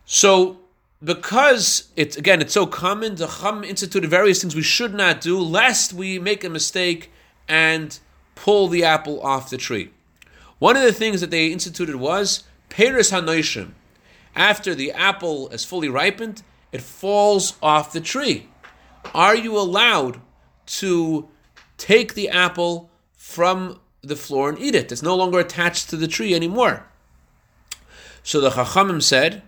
so 0.05 0.59
because 1.03 1.89
it's 1.95 2.15
again 2.15 2.41
it's 2.41 2.53
so 2.53 2.67
common, 2.67 3.15
the 3.15 3.25
Chum 3.25 3.63
instituted 3.63 4.07
various 4.07 4.39
things 4.39 4.55
we 4.55 4.61
should 4.61 4.93
not 4.93 5.19
do, 5.19 5.39
lest 5.39 5.93
we 5.93 6.19
make 6.19 6.43
a 6.43 6.49
mistake 6.49 7.11
and 7.47 7.97
pull 8.35 8.67
the 8.67 8.83
apple 8.83 9.19
off 9.23 9.49
the 9.49 9.57
tree. 9.57 9.89
One 10.59 10.77
of 10.77 10.83
the 10.83 10.93
things 10.93 11.21
that 11.21 11.31
they 11.31 11.47
instituted 11.47 11.95
was 11.95 12.43
Peris 12.69 13.11
Hanoishim. 13.11 13.71
After 14.35 14.75
the 14.75 14.91
apple 14.91 15.49
is 15.49 15.65
fully 15.65 15.89
ripened, 15.89 16.43
it 16.71 16.83
falls 16.83 17.57
off 17.63 17.91
the 17.91 17.99
tree. 17.99 18.47
Are 19.13 19.35
you 19.35 19.57
allowed 19.57 20.21
to 20.65 21.27
take 21.77 22.13
the 22.13 22.29
apple 22.29 22.89
from 23.15 23.79
the 24.01 24.15
floor 24.15 24.49
and 24.49 24.59
eat 24.59 24.75
it? 24.75 24.91
It's 24.91 25.03
no 25.03 25.15
longer 25.15 25.39
attached 25.39 25.89
to 25.89 25.97
the 25.97 26.07
tree 26.07 26.33
anymore. 26.33 26.85
So 28.23 28.39
the 28.39 28.51
Chachamim 28.51 29.01
said, 29.01 29.43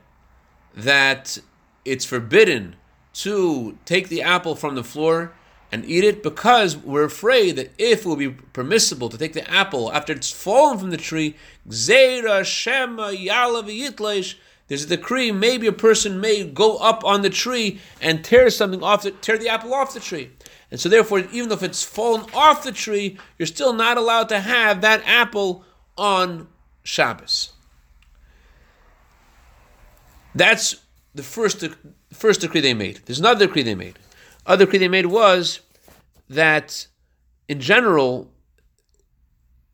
that 0.76 1.38
it's 1.86 2.06
forbidden 2.06 2.76
to 3.14 3.78
take 3.86 4.10
the 4.10 4.22
apple 4.22 4.56
from 4.56 4.76
the 4.76 4.84
floor 4.84 5.34
and 5.72 5.86
eat 5.86 6.04
it 6.04 6.22
because 6.22 6.78
we're 6.78 7.06
afraid 7.06 7.56
that 7.56 7.72
if 7.78 8.02
it 8.02 8.06
will 8.06 8.16
be 8.16 8.30
permissible 8.30 9.10
to 9.10 9.18
take 9.18 9.34
the 9.34 9.50
apple 9.50 9.92
after 9.92 10.14
it's 10.14 10.32
fallen 10.32 10.78
from 10.78 10.90
the 10.90 10.98
tree, 10.98 11.36
there's 14.68 14.84
a 14.84 14.88
decree, 14.88 15.32
maybe 15.32 15.68
a 15.68 15.72
person 15.72 16.20
may 16.20 16.44
go 16.44 16.78
up 16.78 17.04
on 17.06 17.22
the 17.22 17.30
tree 17.30 17.80
and 18.02 18.24
tear 18.24 18.50
something 18.50 18.84
off, 18.84 19.04
the, 19.04 19.12
tear 19.12 19.38
the 19.38 19.50
apple 19.50 19.74
off 19.74 19.94
the 19.94 20.00
tree. 20.00 20.32
And 20.72 20.80
so 20.80 20.90
therefore, 20.90 21.20
even 21.32 21.52
if 21.52 21.62
it's 21.62 21.84
fallen 21.84 22.26
off 22.34 22.64
the 22.64 22.72
tree, 22.72 23.18
you're 23.38 23.46
still 23.46 23.74
not 23.74 23.98
allowed 23.98 24.30
to 24.30 24.40
have 24.40 24.82
that 24.82 25.04
apple 25.06 25.64
on 25.98 26.48
Shabbos. 26.84 27.54
That's 30.34 30.76
the 31.14 31.24
first 31.24 31.64
first 32.12 32.42
decree 32.42 32.62
they 32.62 32.74
made. 32.74 33.02
There's 33.06 33.20
another 33.20 33.46
decree 33.48 33.64
they 33.64 33.76
made. 33.76 33.98
Other 34.46 34.66
decree 34.66 34.80
they 34.80 34.88
made 34.88 35.06
was 35.06 35.62
that 36.30 36.88
in 37.48 37.60
general, 37.60 38.32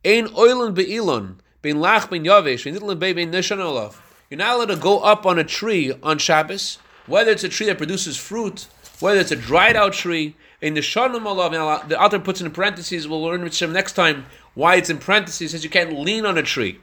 ein 0.04 0.26
oilon 0.28 0.74
beilon 0.74 1.38
bein 1.62 1.76
lach 1.76 2.10
bein 2.10 2.24
yavesh 2.24 2.64
bein 2.64 2.74
nitlan 2.74 2.98
bein 2.98 3.32
nishan 3.32 3.58
olav. 3.58 4.01
You're 4.32 4.38
not 4.38 4.54
allowed 4.54 4.74
to 4.74 4.76
go 4.76 5.00
up 5.00 5.26
on 5.26 5.38
a 5.38 5.44
tree 5.44 5.92
on 6.02 6.16
Shabbos, 6.16 6.78
whether 7.06 7.30
it's 7.30 7.44
a 7.44 7.50
tree 7.50 7.66
that 7.66 7.76
produces 7.76 8.16
fruit, 8.16 8.66
whether 8.98 9.20
it's 9.20 9.30
a 9.30 9.36
dried 9.36 9.76
out 9.76 9.92
tree. 9.92 10.36
In 10.62 10.72
the 10.72 10.80
Shanum 10.80 11.26
olav, 11.26 11.86
the 11.86 12.00
author 12.00 12.18
puts 12.18 12.40
in 12.40 12.50
parentheses. 12.50 13.06
We'll 13.06 13.22
learn 13.22 13.42
next 13.42 13.92
time 13.92 14.24
why 14.54 14.76
it's 14.76 14.88
in 14.88 14.96
parentheses. 14.96 15.50
Says 15.50 15.64
you 15.64 15.68
can't 15.68 15.92
lean 15.92 16.24
on 16.24 16.38
a 16.38 16.42
tree. 16.42 16.80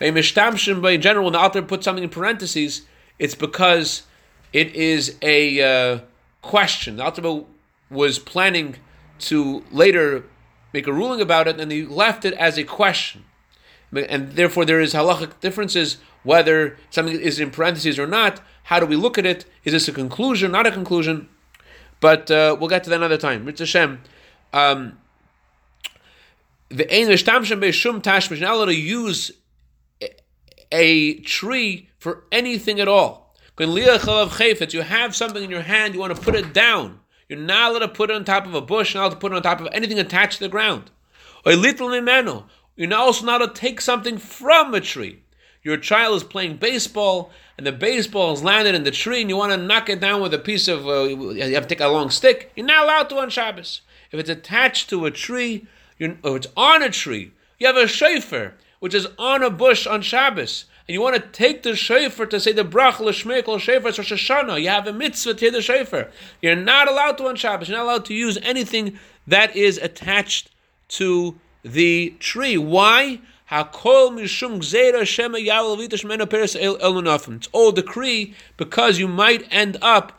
In 0.00 0.14
general, 0.14 1.24
when 1.24 1.32
the 1.32 1.40
author 1.40 1.62
puts 1.62 1.84
something 1.84 2.04
in 2.04 2.10
parentheses, 2.10 2.82
it's 3.18 3.34
because 3.34 4.04
it 4.52 4.72
is 4.76 5.16
a 5.20 5.62
uh, 5.62 6.00
question. 6.42 6.98
The 6.98 7.02
Alter 7.06 7.42
was 7.90 8.20
planning 8.20 8.76
to 9.18 9.64
later 9.72 10.26
make 10.72 10.86
a 10.86 10.92
ruling 10.92 11.20
about 11.20 11.48
it, 11.48 11.58
and 11.58 11.72
he 11.72 11.84
left 11.84 12.24
it 12.24 12.34
as 12.34 12.56
a 12.56 12.62
question. 12.62 13.24
And 13.92 14.34
therefore, 14.34 14.64
there 14.64 14.80
is 14.80 14.94
halachic 14.94 15.40
differences 15.40 15.96
whether 16.24 16.76
something 16.90 17.18
is 17.18 17.38
in 17.38 17.50
parentheses 17.50 17.98
or 17.98 18.06
not. 18.06 18.40
How 18.64 18.80
do 18.80 18.86
we 18.86 18.96
look 18.96 19.16
at 19.16 19.26
it? 19.26 19.44
Is 19.62 19.72
this 19.72 19.86
a 19.88 19.92
conclusion, 19.92 20.50
not 20.50 20.66
a 20.66 20.72
conclusion? 20.72 21.28
But 22.00 22.30
uh, 22.30 22.56
we'll 22.58 22.68
get 22.68 22.84
to 22.84 22.90
that 22.90 22.96
another 22.96 23.16
time. 23.16 23.44
Mitzvah 23.44 23.62
Hashem. 23.64 24.00
Um, 24.52 24.98
the 26.68 26.92
Ein 26.92 27.08
You're 27.08 28.40
not 28.40 28.54
allowed 28.54 28.64
to 28.66 28.74
use 28.74 29.32
a 30.72 31.20
tree 31.20 31.88
for 31.98 32.24
anything 32.32 32.80
at 32.80 32.88
all. 32.88 33.34
You 33.58 34.82
have 34.82 35.14
something 35.14 35.44
in 35.44 35.50
your 35.50 35.62
hand, 35.62 35.94
you 35.94 36.00
want 36.00 36.16
to 36.16 36.20
put 36.20 36.34
it 36.34 36.52
down. 36.52 37.00
You're 37.28 37.38
not 37.38 37.70
allowed 37.70 37.78
to 37.80 37.88
put 37.88 38.10
it 38.10 38.16
on 38.16 38.24
top 38.24 38.46
of 38.46 38.54
a 38.54 38.60
bush, 38.60 38.94
not 38.94 39.02
allowed 39.02 39.10
to 39.10 39.16
put 39.16 39.32
it 39.32 39.36
on 39.36 39.42
top 39.42 39.60
of 39.60 39.68
anything 39.72 39.98
attached 39.98 40.38
to 40.38 40.44
the 40.44 40.48
ground. 40.48 40.90
Or 41.46 41.54
little 41.54 41.88
mimeno. 41.88 42.44
You're 42.76 42.92
also 42.94 43.24
not 43.24 43.40
allowed 43.40 43.54
to 43.54 43.60
take 43.60 43.80
something 43.80 44.18
from 44.18 44.74
a 44.74 44.80
tree. 44.80 45.22
Your 45.64 45.76
child 45.76 46.16
is 46.16 46.22
playing 46.22 46.58
baseball, 46.58 47.32
and 47.58 47.66
the 47.66 47.72
baseball 47.72 48.30
has 48.30 48.44
landed 48.44 48.76
in 48.76 48.84
the 48.84 48.92
tree, 48.92 49.20
and 49.20 49.28
you 49.28 49.36
want 49.36 49.50
to 49.52 49.56
knock 49.56 49.88
it 49.88 50.00
down 50.00 50.22
with 50.22 50.32
a 50.32 50.38
piece 50.38 50.68
of, 50.68 50.86
uh, 50.86 51.02
you 51.02 51.54
have 51.54 51.66
to 51.66 51.74
take 51.74 51.80
a 51.80 51.88
long 51.88 52.10
stick. 52.10 52.52
You're 52.54 52.66
not 52.66 52.84
allowed 52.84 53.08
to 53.08 53.16
on 53.16 53.30
Shabbos. 53.30 53.80
If 54.12 54.20
it's 54.20 54.30
attached 54.30 54.88
to 54.90 55.06
a 55.06 55.10
tree, 55.10 55.66
or 56.22 56.36
it's 56.36 56.46
on 56.56 56.82
a 56.82 56.90
tree, 56.90 57.32
you 57.58 57.66
have 57.66 57.76
a 57.76 57.88
shofar, 57.88 58.54
which 58.78 58.94
is 58.94 59.08
on 59.18 59.42
a 59.42 59.50
bush 59.50 59.86
on 59.86 60.02
Shabbos 60.02 60.66
and 60.86 60.92
you 60.92 61.00
want 61.00 61.16
to 61.16 61.28
take 61.30 61.62
the 61.62 61.74
shofar 61.74 62.26
to 62.26 62.38
say 62.38 62.52
the 62.52 62.64
brach 62.64 63.00
l'shmeik 63.00 63.46
shofar 63.58 63.90
Rosh 63.90 64.12
Hashanah, 64.12 64.60
you 64.60 64.68
have 64.68 64.86
a 64.86 64.92
mitzvah 64.92 65.34
to 65.34 65.40
hear 65.40 65.50
the 65.50 65.62
shofar. 65.62 66.10
You're 66.42 66.56
not 66.56 66.88
allowed 66.88 67.16
to 67.18 67.26
on 67.26 67.36
Shabbos. 67.36 67.68
You're 67.68 67.78
not 67.78 67.84
allowed 67.84 68.04
to 68.06 68.14
use 68.14 68.36
anything 68.42 68.98
that 69.26 69.56
is 69.56 69.78
attached 69.78 70.50
to 70.88 71.36
the 71.62 72.14
tree. 72.18 72.58
Why? 72.58 73.20
Hakol 73.50 74.12
mishum 74.12 74.58
gzeira 74.58 75.06
shema 75.06 75.38
It's 77.36 77.48
all 77.52 77.72
decree 77.72 78.34
because 78.56 78.98
you 78.98 79.06
might 79.06 79.46
end 79.50 79.76
up 79.82 80.18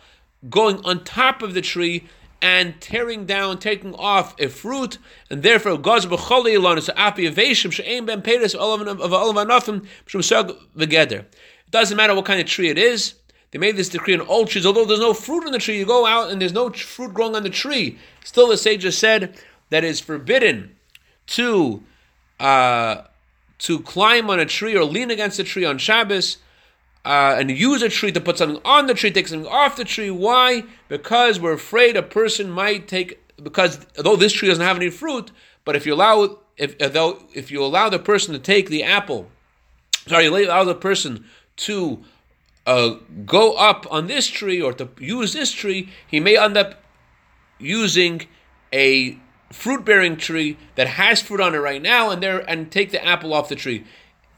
going 0.49 0.83
on 0.85 1.03
top 1.03 1.41
of 1.41 1.53
the 1.53 1.61
tree 1.61 2.07
and 2.41 2.79
tearing 2.79 3.25
down, 3.25 3.57
taking 3.57 3.95
off 3.95 4.39
a 4.39 4.47
fruit, 4.47 4.99
and 5.31 5.41
therefore 5.41 5.77
goes 5.77 6.05
b'choli 6.05 6.53
ilon 6.53 6.77
is 6.77 6.89
api 6.95 7.27
aveshim 7.27 7.71
she'ein 7.71 8.05
ben 8.05 8.21
peres 8.21 8.53
of 8.53 8.61
olav 8.61 9.47
anofim 9.47 9.87
shum 10.05 10.21
sag 10.21 10.51
v'geder. 10.77 11.21
It 11.21 11.71
doesn't 11.71 11.97
matter 11.97 12.13
what 12.13 12.25
kind 12.25 12.39
of 12.39 12.45
tree 12.45 12.69
it 12.69 12.77
is. 12.77 13.15
They 13.49 13.57
made 13.57 13.77
this 13.77 13.89
decree 13.89 14.13
on 14.13 14.21
all 14.21 14.45
trees, 14.45 14.65
although 14.65 14.85
there's 14.85 14.99
no 14.99 15.13
fruit 15.13 15.45
on 15.45 15.53
the 15.53 15.59
tree. 15.59 15.79
You 15.79 15.85
go 15.85 16.05
out 16.05 16.29
and 16.29 16.39
there's 16.39 16.53
no 16.53 16.69
fruit 16.69 17.13
growing 17.13 17.35
on 17.35 17.43
the 17.43 17.49
tree. 17.49 17.97
Still, 18.23 18.49
the 18.49 18.57
sages 18.57 18.97
said 18.97 19.35
that 19.69 19.83
it 19.83 19.87
is 19.87 19.99
forbidden 19.99 20.75
to 21.27 21.81
uh, 22.39 23.03
to 23.59 23.79
climb 23.79 24.29
on 24.29 24.39
a 24.39 24.45
tree 24.45 24.75
or 24.75 24.83
lean 24.83 25.11
against 25.11 25.39
a 25.39 25.43
tree 25.43 25.65
on 25.65 25.77
Shabbos 25.77 26.37
uh, 27.05 27.35
and 27.39 27.51
use 27.51 27.81
a 27.81 27.89
tree 27.89 28.11
to 28.11 28.19
put 28.19 28.37
something 28.37 28.61
on 28.65 28.87
the 28.87 28.93
tree, 28.93 29.11
take 29.11 29.27
something 29.27 29.49
off 29.49 29.75
the 29.75 29.85
tree. 29.85 30.09
Why? 30.09 30.63
Because 30.87 31.39
we're 31.39 31.53
afraid 31.53 31.95
a 31.95 32.03
person 32.03 32.49
might 32.49 32.87
take 32.87 33.21
because 33.41 33.79
though 33.95 34.15
this 34.15 34.33
tree 34.33 34.47
doesn't 34.47 34.65
have 34.65 34.77
any 34.77 34.89
fruit, 34.89 35.31
but 35.63 35.75
if 35.75 35.85
you 35.85 35.93
allow 35.93 36.39
if 36.57 36.77
though 36.77 37.23
if 37.33 37.51
you 37.51 37.63
allow 37.63 37.89
the 37.89 37.99
person 37.99 38.33
to 38.33 38.39
take 38.39 38.69
the 38.69 38.83
apple, 38.83 39.29
sorry, 40.07 40.25
you 40.25 40.35
allow 40.35 40.63
the 40.63 40.75
person 40.75 41.25
to 41.57 42.03
uh, 42.65 42.95
go 43.25 43.53
up 43.53 43.85
on 43.91 44.07
this 44.07 44.27
tree 44.27 44.61
or 44.61 44.73
to 44.73 44.89
use 44.99 45.33
this 45.33 45.51
tree, 45.51 45.89
he 46.07 46.19
may 46.19 46.37
end 46.37 46.57
up 46.57 46.83
using 47.59 48.27
a 48.73 49.17
fruit 49.55 49.85
bearing 49.85 50.17
tree 50.17 50.57
that 50.75 50.87
has 50.87 51.21
fruit 51.21 51.39
on 51.39 51.55
it 51.55 51.59
right 51.59 51.81
now 51.81 52.09
and 52.09 52.21
there 52.21 52.39
and 52.49 52.71
take 52.71 52.91
the 52.91 53.03
apple 53.03 53.33
off 53.33 53.49
the 53.49 53.55
tree. 53.55 53.85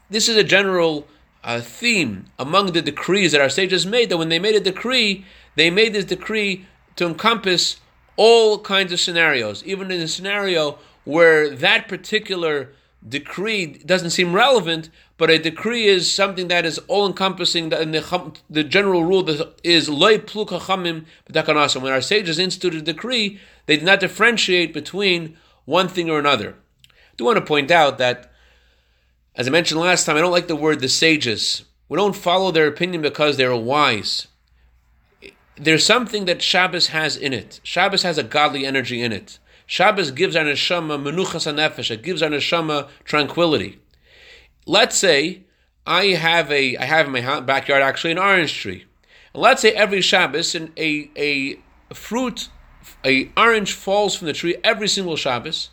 This 0.08 0.28
is 0.28 0.36
a 0.36 0.44
general 0.44 1.06
a 1.44 1.60
theme 1.60 2.26
among 2.38 2.72
the 2.72 2.82
decrees 2.82 3.32
that 3.32 3.40
our 3.40 3.48
sages 3.48 3.86
made 3.86 4.08
that 4.08 4.16
when 4.16 4.28
they 4.28 4.38
made 4.38 4.54
a 4.54 4.60
decree, 4.60 5.24
they 5.56 5.70
made 5.70 5.92
this 5.92 6.04
decree 6.04 6.66
to 6.96 7.06
encompass 7.06 7.80
all 8.16 8.58
kinds 8.58 8.92
of 8.92 9.00
scenarios, 9.00 9.62
even 9.64 9.90
in 9.90 10.00
a 10.00 10.08
scenario 10.08 10.78
where 11.04 11.50
that 11.50 11.88
particular 11.88 12.70
decree 13.06 13.66
doesn't 13.66 14.10
seem 14.10 14.34
relevant, 14.34 14.90
but 15.16 15.30
a 15.30 15.38
decree 15.38 15.86
is 15.86 16.12
something 16.12 16.48
that 16.48 16.64
is 16.64 16.78
all 16.88 17.06
encompassing. 17.06 17.68
That 17.68 17.80
and 17.80 17.94
the, 17.94 18.32
the 18.48 18.64
general 18.64 19.04
rule 19.04 19.28
is 19.62 19.88
loy 19.88 20.18
plukachamim 20.18 21.04
b'takanasim. 21.30 21.82
When 21.82 21.92
our 21.92 22.00
sages 22.00 22.38
instituted 22.38 22.82
a 22.82 22.92
decree, 22.92 23.40
they 23.66 23.76
did 23.76 23.84
not 23.84 24.00
differentiate 24.00 24.72
between 24.72 25.36
one 25.64 25.88
thing 25.88 26.08
or 26.10 26.18
another. 26.18 26.56
I 26.86 27.14
do 27.16 27.24
want 27.24 27.38
to 27.38 27.44
point 27.44 27.70
out 27.70 27.98
that, 27.98 28.30
as 29.34 29.46
I 29.46 29.50
mentioned 29.50 29.80
last 29.80 30.04
time, 30.04 30.16
I 30.16 30.20
don't 30.20 30.32
like 30.32 30.48
the 30.48 30.56
word 30.56 30.80
the 30.80 30.88
sages. 30.88 31.64
We 31.88 31.96
don't 31.96 32.16
follow 32.16 32.50
their 32.50 32.66
opinion 32.66 33.02
because 33.02 33.36
they're 33.36 33.54
wise. 33.56 34.28
There's 35.56 35.84
something 35.84 36.26
that 36.26 36.42
Shabbos 36.42 36.88
has 36.88 37.16
in 37.16 37.32
it. 37.32 37.60
Shabbos 37.62 38.02
has 38.02 38.18
a 38.18 38.22
godly 38.22 38.64
energy 38.64 39.02
in 39.02 39.12
it. 39.12 39.38
Shabbos 39.70 40.12
gives 40.12 40.34
our 40.34 40.44
neshama 40.44 40.98
menuchas 40.98 41.46
nefesh. 41.52 41.90
It 41.90 42.02
gives 42.02 42.22
our 42.22 42.30
neshama 42.30 42.88
tranquility. 43.04 43.78
Let's 44.64 44.96
say 44.96 45.42
I 45.86 46.06
have 46.06 46.50
a 46.50 46.78
I 46.78 46.86
have 46.86 47.04
in 47.04 47.12
my 47.12 47.40
backyard 47.40 47.82
actually 47.82 48.12
an 48.12 48.18
orange 48.18 48.54
tree. 48.54 48.86
And 49.34 49.42
let's 49.42 49.60
say 49.60 49.72
every 49.72 50.00
Shabbos 50.00 50.54
a 50.54 51.10
a 51.16 51.60
fruit 51.92 52.48
a 53.04 53.30
orange 53.36 53.74
falls 53.74 54.16
from 54.16 54.26
the 54.26 54.32
tree 54.32 54.56
every 54.64 54.88
single 54.88 55.16
Shabbos. 55.16 55.68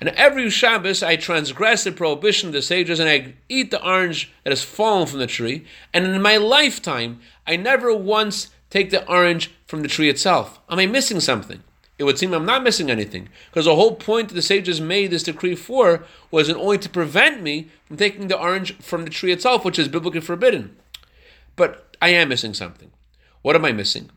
And 0.00 0.10
every 0.10 0.48
Shabbos 0.48 1.02
I 1.02 1.16
transgress 1.16 1.82
the 1.82 1.90
prohibition 1.90 2.48
of 2.48 2.52
the 2.52 2.62
sages 2.62 3.00
and 3.00 3.10
I 3.10 3.34
eat 3.48 3.72
the 3.72 3.84
orange 3.84 4.32
that 4.44 4.50
has 4.50 4.62
fallen 4.62 5.08
from 5.08 5.18
the 5.18 5.26
tree. 5.26 5.64
And 5.92 6.06
in 6.06 6.22
my 6.22 6.36
lifetime, 6.36 7.18
I 7.44 7.56
never 7.56 7.92
once 7.92 8.50
take 8.70 8.90
the 8.90 9.04
orange 9.08 9.50
from 9.66 9.82
the 9.82 9.88
tree 9.88 10.08
itself. 10.08 10.60
Am 10.70 10.78
I 10.78 10.86
missing 10.86 11.18
something? 11.18 11.64
It 11.98 12.04
would 12.04 12.18
seem 12.18 12.32
I'm 12.32 12.46
not 12.46 12.62
missing 12.62 12.90
anything. 12.90 13.28
Because 13.50 13.66
the 13.66 13.76
whole 13.76 13.94
point 13.94 14.30
the 14.30 14.42
sages 14.42 14.80
made 14.80 15.10
this 15.10 15.22
decree 15.22 15.54
for 15.54 16.04
was 16.30 16.48
in 16.48 16.56
only 16.56 16.78
to 16.78 16.88
prevent 16.88 17.42
me 17.42 17.68
from 17.86 17.96
taking 17.96 18.28
the 18.28 18.38
orange 18.38 18.76
from 18.78 19.04
the 19.04 19.10
tree 19.10 19.32
itself, 19.32 19.64
which 19.64 19.78
is 19.78 19.88
biblically 19.88 20.20
forbidden. 20.20 20.76
But 21.54 21.96
I 22.00 22.08
am 22.08 22.30
missing 22.30 22.54
something. 22.54 22.90
What 23.42 23.56
am 23.56 23.64
I 23.64 23.72
missing? 23.72 24.10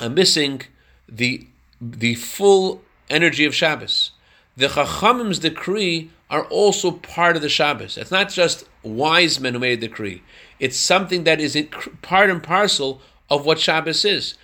I'm 0.00 0.14
missing 0.14 0.62
the 1.08 1.46
the 1.80 2.14
full 2.14 2.82
energy 3.10 3.44
of 3.44 3.54
Shabbos. 3.54 4.12
The 4.56 4.68
Chachamim's 4.68 5.38
decree 5.38 6.10
are 6.30 6.44
also 6.44 6.90
part 6.90 7.36
of 7.36 7.42
the 7.42 7.48
Shabbos. 7.48 7.96
It's 7.96 8.10
not 8.10 8.28
just 8.28 8.64
wise 8.82 9.40
men 9.40 9.54
who 9.54 9.60
made 9.60 9.78
a 9.78 9.88
decree. 9.88 10.22
It's 10.58 10.76
something 10.76 11.24
that 11.24 11.40
is 11.40 11.56
part 12.02 12.30
and 12.30 12.42
parcel 12.42 13.00
of 13.30 13.46
what 13.46 13.60
Shabbos 13.60 14.04
is. 14.04 14.34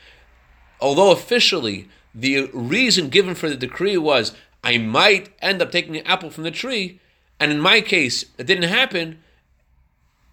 Although 0.80 1.10
officially 1.10 1.88
the 2.14 2.48
reason 2.52 3.08
given 3.08 3.34
for 3.34 3.48
the 3.48 3.56
decree 3.56 3.96
was 3.96 4.32
I 4.62 4.78
might 4.78 5.30
end 5.42 5.60
up 5.60 5.72
taking 5.72 5.96
an 5.96 6.06
apple 6.06 6.30
from 6.30 6.44
the 6.44 6.50
tree, 6.50 7.00
and 7.40 7.50
in 7.50 7.60
my 7.60 7.80
case, 7.80 8.24
it 8.38 8.46
didn't 8.46 8.68
happen. 8.68 9.18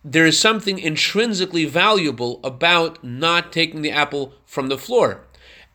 There 0.04 0.26
is 0.26 0.40
something 0.40 0.80
intrinsically 0.80 1.66
valuable 1.66 2.40
about 2.44 3.04
not 3.04 3.52
taking 3.52 3.82
the 3.82 3.92
apple 3.92 4.34
from 4.46 4.68
the 4.68 4.78
floor. 4.78 5.22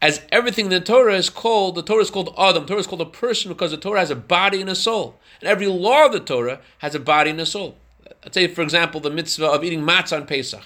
As 0.01 0.23
everything 0.31 0.67
in 0.67 0.71
the 0.71 0.81
Torah 0.81 1.17
is 1.17 1.31
called, 1.31 1.75
the 1.75 1.83
Torah 1.83 2.03
is 2.03 2.11
called 2.11 2.35
Adam, 2.37 2.63
the 2.63 2.69
Torah 2.69 2.81
is 2.81 2.87
called 2.87 3.01
a 3.01 3.07
person 3.07 3.51
because 3.51 3.71
the 3.71 3.77
Torah 3.77 4.01
has 4.01 4.11
a 4.11 4.17
body 4.17 4.61
and 4.61 4.71
a 4.71 4.75
soul. 4.75 5.19
And 5.41 5.49
every 5.49 5.67
law 5.67 6.07
of 6.07 6.13
the 6.13 6.21
Torah 6.21 6.61
has 6.79 6.95
a 6.95 7.01
body 7.01 7.31
and 7.31 7.41
a 7.41 7.47
soul. 7.47 7.77
Let's 8.23 8.35
say, 8.35 8.47
for 8.49 8.63
example, 8.63 9.01
the 9.01 9.11
mitzvah 9.11 9.47
of 9.47 9.65
eating 9.65 9.83
matzah 9.83 10.17
on 10.17 10.27
Pesach. 10.27 10.65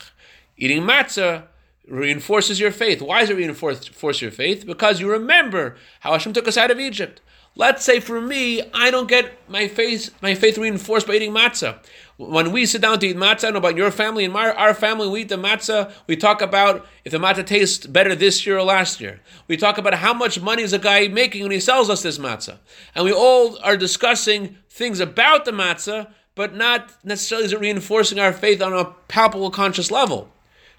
Eating 0.57 0.83
matzah 0.83 1.45
reinforces 1.91 2.61
your 2.61 2.71
faith. 2.71 3.03
Why 3.03 3.21
does 3.21 3.31
it 3.31 3.37
reinforce 3.37 4.23
your 4.23 4.31
faith? 4.31 4.65
Because 4.65 5.01
you 5.01 5.11
remember 5.11 5.77
how 6.01 6.13
Hashem 6.13 6.33
took 6.33 6.49
us 6.49 6.57
out 6.57 6.71
of 6.71 6.79
Egypt. 6.79 7.21
Let's 7.57 7.85
say 7.85 7.99
for 7.99 8.21
me, 8.21 8.63
I 8.73 8.93
don't 8.93 9.09
get 9.09 9.33
my 9.49 9.67
faith 9.67 10.15
my 10.23 10.37
faith 10.37 10.57
reinforced 10.57 11.09
by 11.09 11.15
eating 11.15 11.33
matzah. 11.33 11.79
When 12.17 12.53
we 12.53 12.65
sit 12.65 12.81
down 12.81 13.01
to 13.01 13.09
eat 13.09 13.17
matzah, 13.17 13.49
I 13.49 13.51
know 13.51 13.59
about 13.59 13.77
your 13.77 13.91
family 13.91 14.25
and 14.25 14.33
my, 14.33 14.53
our 14.53 14.73
family, 14.73 15.09
we 15.09 15.23
eat 15.23 15.31
the 15.31 15.37
matzah. 15.37 15.93
We 16.07 16.17
talk 16.17 16.43
about 16.43 16.87
if 17.05 17.11
the 17.11 17.19
matzah 17.19 17.45
tastes 17.45 17.87
better 17.87 18.15
this 18.15 18.47
year 18.47 18.59
or 18.59 18.63
last 18.63 19.01
year. 19.01 19.21
We 19.49 19.57
talk 19.57 19.79
about 19.79 19.95
how 19.95 20.15
much 20.15 20.41
money 20.41 20.63
is 20.63 20.73
a 20.73 20.79
guy 20.79 21.09
making 21.09 21.43
when 21.43 21.51
he 21.51 21.59
sells 21.59 21.91
us 21.91 22.03
this 22.03 22.19
matzah, 22.19 22.59
and 22.95 23.05
we 23.05 23.13
all 23.13 23.59
are 23.65 23.77
discussing 23.77 24.57
things 24.69 25.01
about 25.01 25.45
the 25.45 25.51
matzah, 25.51 26.13
but 26.37 26.55
not 26.55 26.93
necessarily 27.05 27.47
is 27.47 27.53
it 27.53 27.61
reinforcing 27.61 28.21
our 28.21 28.33
faith 28.33 28.63
on 28.63 28.73
a 28.73 28.85
palpable 29.09 29.51
conscious 29.51 29.91
level. 29.91 30.31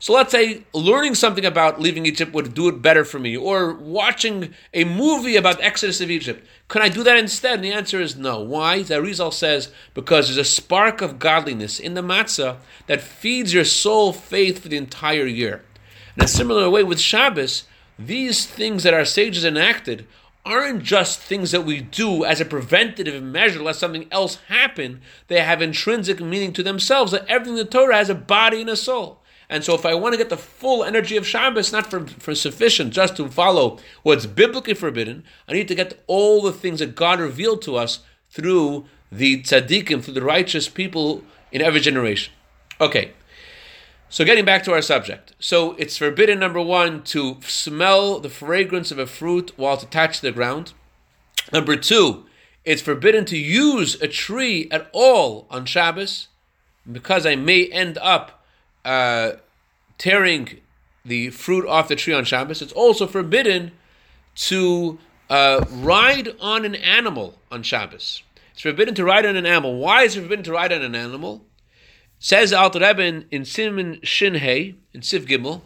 So 0.02 0.14
let's 0.14 0.32
say 0.32 0.64
learning 0.74 1.14
something 1.14 1.46
about 1.46 1.80
leaving 1.80 2.08
Egypt 2.08 2.34
would 2.34 2.56
do 2.56 2.68
it 2.68 2.82
better 2.82 3.06
for 3.06 3.20
me, 3.20 3.38
or 3.38 3.76
watching 3.76 4.52
a 4.74 4.84
movie 4.84 5.36
about 5.36 5.62
Exodus 5.62 6.02
of 6.02 6.10
Egypt. 6.10 6.44
Can 6.70 6.82
I 6.82 6.90
do 6.90 7.04
that 7.04 7.20
instead? 7.20 7.54
And 7.54 7.64
the 7.64 7.72
answer 7.72 8.02
is 8.02 8.16
no. 8.16 8.40
Why? 8.40 8.82
The 8.82 8.96
Arizal 8.96 9.32
says 9.32 9.72
because 9.94 10.26
there's 10.26 10.40
a 10.40 10.44
spark 10.44 11.04
of 11.04 11.20
godliness 11.20 11.80
in 11.80 11.94
the 11.94 12.02
matzah 12.02 12.58
that 12.88 13.00
feeds 13.00 13.54
your 13.54 13.64
soul 13.64 14.12
faith 14.12 14.64
for 14.64 14.70
the 14.70 14.78
entire 14.78 15.28
year. 15.28 15.64
In 16.18 16.24
a 16.24 16.28
similar 16.28 16.68
way 16.68 16.84
with 16.84 17.00
Shabbos, 17.00 17.66
these 18.00 18.48
things 18.48 18.82
that 18.82 18.96
our 18.96 19.06
sages 19.06 19.46
enacted 19.46 20.08
aren't 20.44 20.82
just 20.82 21.20
things 21.20 21.52
that 21.52 21.64
we 21.64 21.80
do 21.80 22.26
as 22.26 22.42
a 22.42 22.46
preventative 22.46 23.22
measure 23.22 23.62
lest 23.62 23.80
something 23.80 24.08
else 24.10 24.38
happen. 24.48 25.02
They 25.28 25.42
have 25.42 25.62
intrinsic 25.62 26.20
meaning 26.20 26.54
to 26.54 26.64
themselves. 26.64 27.12
That 27.12 27.28
everything 27.28 27.60
in 27.60 27.66
the 27.66 27.72
Torah 27.72 27.98
has 27.98 28.10
a 28.10 28.16
body 28.16 28.62
and 28.62 28.70
a 28.72 28.76
soul. 28.76 29.21
And 29.52 29.66
so 29.66 29.76
if 29.76 29.86
I 29.86 29.94
want 29.96 30.14
to 30.14 30.18
get 30.18 30.30
the 30.30 30.38
full 30.38 30.82
energy 30.82 31.18
of 31.18 31.28
Shabbos, 31.28 31.74
not 31.74 31.92
for, 31.92 32.08
for 32.08 32.34
sufficient 32.34 32.94
just 32.94 33.18
to 33.18 33.28
follow 33.28 33.80
what's 34.02 34.26
biblically 34.26 34.74
forbidden, 34.74 35.26
I 35.46 35.52
need 35.52 35.68
to 35.68 35.76
get 35.76 36.02
all 36.08 36.42
the 36.42 36.54
things 36.54 36.80
that 36.80 36.96
God 36.96 37.20
revealed 37.20 37.62
to 37.64 37.76
us 37.76 38.00
through 38.30 38.86
the 39.12 39.44
tzaddikim, 39.44 40.02
through 40.02 40.14
the 40.14 40.24
righteous 40.24 40.70
people 40.70 41.26
in 41.52 41.62
every 41.62 41.82
generation. 41.82 42.34
Okay. 42.80 43.12
So 44.08 44.24
getting 44.24 44.46
back 44.46 44.64
to 44.64 44.72
our 44.72 44.82
subject. 44.82 45.34
So 45.38 45.74
it's 45.74 45.98
forbidden, 45.98 46.40
number 46.40 46.62
one, 46.62 47.04
to 47.04 47.38
smell 47.42 48.22
the 48.22 48.30
fragrance 48.30 48.90
of 48.90 49.00
a 49.00 49.06
fruit 49.06 49.52
while 49.58 49.74
it's 49.74 49.84
attached 49.84 50.22
to 50.22 50.28
the 50.28 50.32
ground. 50.32 50.72
Number 51.52 51.76
two, 51.76 52.26
it's 52.64 52.82
forbidden 52.82 53.26
to 53.26 53.38
use 53.38 54.02
a 54.02 54.08
tree 54.08 54.70
at 54.72 54.90
all 54.94 55.46
on 55.50 55.66
Shabbos 55.66 56.30
because 56.90 57.26
I 57.26 57.36
may 57.36 57.66
end 57.66 57.98
up 57.98 58.41
uh, 58.86 59.34
tearing 59.98 60.60
the 61.06 61.30
fruit 61.30 61.68
off 61.68 61.88
the 61.88 61.96
tree 61.96 62.14
on 62.14 62.26
Shabbos, 62.26 62.62
it's 62.62 62.74
also 62.74 63.08
forbidden 63.08 63.72
to 64.36 65.00
uh, 65.30 65.66
ride 65.70 66.36
on 66.40 66.66
an 66.66 66.76
animal 66.76 67.38
on 67.52 67.64
Shabbos. 67.64 68.24
It's 68.54 68.62
forbidden 68.62 68.96
to 68.96 69.04
ride 69.04 69.26
on 69.26 69.36
an 69.36 69.46
animal. 69.46 69.78
Why 69.78 70.04
is 70.04 70.16
it 70.16 70.22
forbidden 70.22 70.44
to 70.46 70.52
ride 70.52 70.74
on 70.74 70.82
an 70.82 70.96
animal? 70.96 71.46
Says 72.20 72.54
Alter 72.54 72.80
Rebbe 72.80 73.02
in, 73.04 73.26
in 73.32 73.46
Simon 73.46 74.00
Shinhei, 74.04 74.76
in 74.94 75.02
Sif 75.02 75.26
Gimel, 75.26 75.62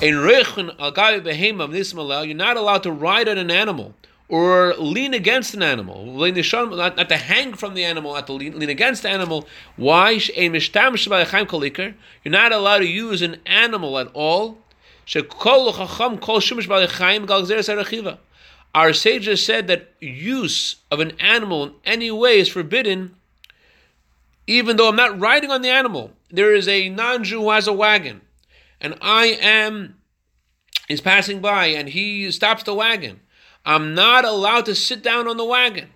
in 0.00 0.14
Reichen 0.14 0.74
al 0.78 2.24
you're 2.24 2.34
not 2.34 2.56
allowed 2.56 2.82
to 2.84 2.92
ride 2.92 3.28
on 3.28 3.36
an 3.36 3.50
animal 3.50 3.94
or 4.28 4.74
lean 4.74 5.14
against 5.14 5.54
an 5.54 5.62
animal, 5.62 6.04
not, 6.04 6.96
not 6.96 7.08
to 7.08 7.16
hang 7.16 7.54
from 7.54 7.72
the 7.74 7.84
animal, 7.84 8.12
not 8.12 8.26
to 8.26 8.34
lean, 8.34 8.58
lean 8.58 8.68
against 8.68 9.02
the 9.02 9.08
animal. 9.08 9.48
Why? 9.76 10.20
You're 10.36 10.60
not 12.26 12.52
allowed 12.52 12.78
to 12.78 12.86
use 12.86 13.22
an 13.22 13.36
animal 13.46 13.98
at 13.98 14.08
all. 14.12 14.58
Our 18.74 18.92
sages 18.92 19.44
said 19.44 19.66
that 19.68 19.94
use 19.98 20.76
of 20.90 21.00
an 21.00 21.12
animal 21.18 21.64
in 21.64 21.72
any 21.84 22.10
way 22.10 22.38
is 22.38 22.48
forbidden, 22.48 23.14
even 24.46 24.76
though 24.76 24.90
I'm 24.90 24.96
not 24.96 25.18
riding 25.18 25.50
on 25.50 25.62
the 25.62 25.70
animal. 25.70 26.12
There 26.30 26.54
is 26.54 26.68
a 26.68 26.90
non-Jew 26.90 27.40
who 27.40 27.50
has 27.50 27.66
a 27.66 27.72
wagon, 27.72 28.20
and 28.78 28.94
I 29.00 29.38
am 29.40 29.94
is 30.90 31.00
passing 31.00 31.40
by, 31.40 31.66
and 31.66 31.88
he 31.88 32.30
stops 32.30 32.62
the 32.62 32.74
wagon. 32.74 33.20
I'm 33.68 33.94
not 33.94 34.24
allowed 34.24 34.64
to 34.64 34.74
sit 34.74 35.02
down 35.02 35.28
on 35.28 35.36
the 35.36 35.44
wagon. 35.44 35.90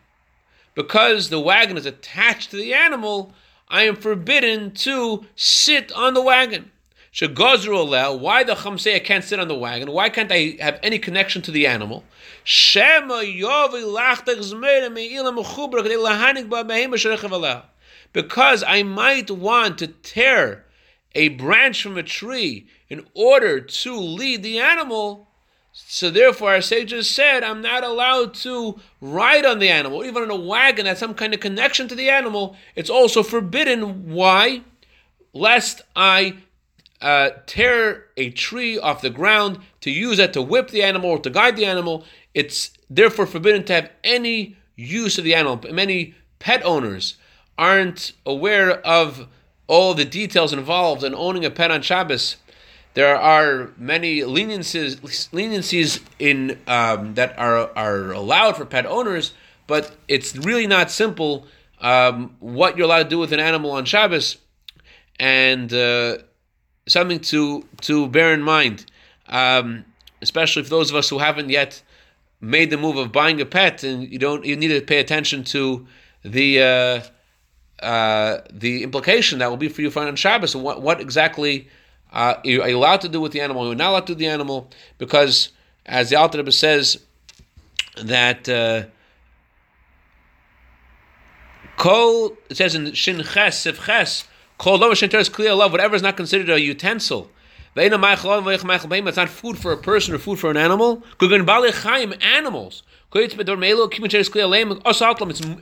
Because 0.74 1.30
the 1.30 1.40
wagon 1.40 1.78
is 1.78 1.86
attached 1.86 2.50
to 2.50 2.56
the 2.58 2.74
animal, 2.74 3.32
I 3.66 3.84
am 3.84 3.96
forbidden 3.96 4.72
to 4.72 5.24
sit 5.36 5.90
on 5.92 6.12
the 6.12 6.20
wagon. 6.20 6.70
Why 7.18 8.44
the 8.44 8.92
I 8.94 8.98
can't 9.02 9.24
sit 9.24 9.40
on 9.40 9.48
the 9.48 9.54
wagon? 9.54 9.90
Why 9.90 10.10
can't 10.10 10.30
I 10.30 10.58
have 10.60 10.78
any 10.82 10.98
connection 10.98 11.40
to 11.42 11.50
the 11.50 11.66
animal? 11.66 12.04
Because 18.12 18.62
I 18.62 18.82
might 18.82 19.30
want 19.30 19.78
to 19.78 19.86
tear 19.86 20.64
a 21.14 21.28
branch 21.28 21.82
from 21.82 21.96
a 21.96 22.02
tree 22.02 22.66
in 22.90 23.06
order 23.14 23.60
to 23.60 23.96
lead 23.96 24.42
the 24.42 24.58
animal, 24.58 25.28
so 25.72 26.10
therefore, 26.10 26.50
our 26.50 26.60
sages 26.60 27.08
said, 27.08 27.42
I'm 27.42 27.62
not 27.62 27.82
allowed 27.82 28.34
to 28.34 28.78
ride 29.00 29.46
on 29.46 29.58
the 29.58 29.70
animal, 29.70 30.04
even 30.04 30.22
on 30.22 30.30
a 30.30 30.36
wagon 30.36 30.84
that's 30.84 31.00
some 31.00 31.14
kind 31.14 31.32
of 31.32 31.40
connection 31.40 31.88
to 31.88 31.94
the 31.94 32.10
animal. 32.10 32.56
It's 32.76 32.90
also 32.90 33.22
forbidden. 33.22 34.12
Why? 34.12 34.62
Lest 35.32 35.80
I 35.96 36.36
uh, 37.00 37.30
tear 37.46 38.06
a 38.18 38.30
tree 38.30 38.78
off 38.78 39.00
the 39.00 39.08
ground 39.08 39.60
to 39.80 39.90
use 39.90 40.18
it 40.18 40.34
to 40.34 40.42
whip 40.42 40.68
the 40.68 40.82
animal 40.82 41.10
or 41.10 41.18
to 41.20 41.30
guide 41.30 41.56
the 41.56 41.64
animal. 41.64 42.04
It's 42.34 42.72
therefore 42.90 43.26
forbidden 43.26 43.64
to 43.64 43.72
have 43.72 43.90
any 44.04 44.56
use 44.76 45.16
of 45.16 45.24
the 45.24 45.34
animal. 45.34 45.58
Many 45.72 46.14
pet 46.38 46.62
owners 46.64 47.16
aren't 47.56 48.12
aware 48.26 48.72
of 48.86 49.26
all 49.68 49.94
the 49.94 50.04
details 50.04 50.52
involved 50.52 51.02
in 51.02 51.14
owning 51.14 51.46
a 51.46 51.50
pet 51.50 51.70
on 51.70 51.80
Shabbos. 51.80 52.36
There 52.94 53.16
are 53.16 53.70
many 53.78 54.20
leniencies, 54.20 54.96
leniencies 55.30 56.02
in 56.18 56.58
um, 56.66 57.14
that 57.14 57.38
are 57.38 57.70
are 57.76 58.12
allowed 58.12 58.56
for 58.56 58.66
pet 58.66 58.84
owners, 58.84 59.32
but 59.66 59.96
it's 60.08 60.36
really 60.36 60.66
not 60.66 60.90
simple 60.90 61.46
um, 61.80 62.36
what 62.38 62.76
you're 62.76 62.84
allowed 62.84 63.04
to 63.04 63.08
do 63.08 63.18
with 63.18 63.32
an 63.32 63.40
animal 63.40 63.70
on 63.70 63.86
Shabbos, 63.86 64.36
and 65.18 65.72
uh, 65.72 66.18
something 66.86 67.20
to 67.20 67.66
to 67.80 68.08
bear 68.08 68.34
in 68.34 68.42
mind, 68.42 68.84
um, 69.26 69.86
especially 70.20 70.62
for 70.62 70.70
those 70.70 70.90
of 70.90 70.96
us 70.96 71.08
who 71.08 71.18
haven't 71.18 71.48
yet 71.48 71.82
made 72.42 72.68
the 72.68 72.76
move 72.76 72.96
of 72.96 73.10
buying 73.10 73.40
a 73.40 73.46
pet, 73.46 73.84
and 73.84 74.10
you 74.12 74.18
don't 74.18 74.44
you 74.44 74.54
need 74.54 74.68
to 74.68 74.80
pay 74.82 74.98
attention 74.98 75.44
to 75.44 75.86
the. 76.24 76.62
Uh, 76.62 77.00
uh, 77.82 78.42
the 78.52 78.84
implication 78.84 79.40
that 79.40 79.50
will 79.50 79.56
be 79.56 79.68
for 79.68 79.82
you 79.82 79.90
on 79.96 80.14
Shabbos 80.14 80.54
what, 80.54 80.80
what 80.82 81.00
exactly 81.00 81.66
uh, 82.12 82.34
are 82.44 82.48
you 82.68 82.76
allowed 82.76 83.00
to 83.02 83.08
do 83.08 83.20
with 83.20 83.32
the 83.32 83.40
animal? 83.40 83.66
You're 83.66 83.74
not 83.74 83.90
allowed 83.90 84.06
to 84.08 84.14
do 84.14 84.18
the 84.18 84.28
animal 84.28 84.70
because, 84.98 85.50
as 85.86 86.10
the 86.10 86.16
Alter 86.16 86.38
Rebbe 86.38 86.52
says, 86.52 87.02
that 87.96 88.48
uh, 88.48 88.84
it 92.50 92.56
says 92.56 92.74
in 92.74 92.92
Shin 92.92 93.22
Ches 93.22 93.60
Sif 93.60 93.84
Ches 93.86 94.24
kol 94.58 94.78
lo 94.78 94.90
is 94.90 95.28
clear 95.28 95.54
love 95.54 95.72
whatever 95.72 95.96
is 95.96 96.02
not 96.02 96.16
considered 96.16 96.50
a 96.50 96.60
utensil. 96.60 97.30
It's 97.74 99.16
not 99.16 99.28
food 99.30 99.58
for 99.58 99.72
a 99.72 99.76
person 99.78 100.14
or 100.14 100.18
food 100.18 100.38
for 100.38 100.50
an 100.50 100.58
animal. 100.58 101.02
Animals. 101.20 102.82
It's, 103.14 103.34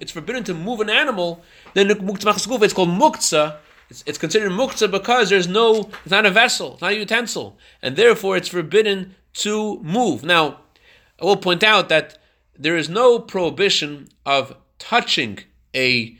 it's 0.00 0.12
forbidden 0.12 0.44
to 0.44 0.54
move 0.54 0.80
an 0.80 0.90
animal. 0.90 1.42
Then 1.74 1.90
it's 1.90 2.74
called 2.74 2.88
muktzah 2.88 3.56
it's, 3.90 4.04
it's 4.06 4.18
considered 4.18 4.52
muktzah 4.52 4.90
because 4.90 5.30
there's 5.30 5.48
no, 5.48 5.90
it's 6.02 6.10
not 6.10 6.24
a 6.24 6.30
vessel, 6.30 6.74
it's 6.74 6.82
not 6.82 6.92
a 6.92 6.96
utensil, 6.96 7.58
and 7.82 7.96
therefore 7.96 8.36
it's 8.36 8.48
forbidden 8.48 9.16
to 9.34 9.80
move. 9.82 10.22
Now, 10.22 10.60
I 11.20 11.24
will 11.24 11.36
point 11.36 11.62
out 11.62 11.88
that 11.88 12.18
there 12.56 12.76
is 12.76 12.88
no 12.88 13.18
prohibition 13.18 14.08
of 14.24 14.56
touching 14.78 15.40
a 15.74 16.16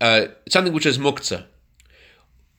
uh, 0.00 0.26
something 0.48 0.72
which 0.72 0.86
is 0.86 0.98
muktzah. 0.98 1.44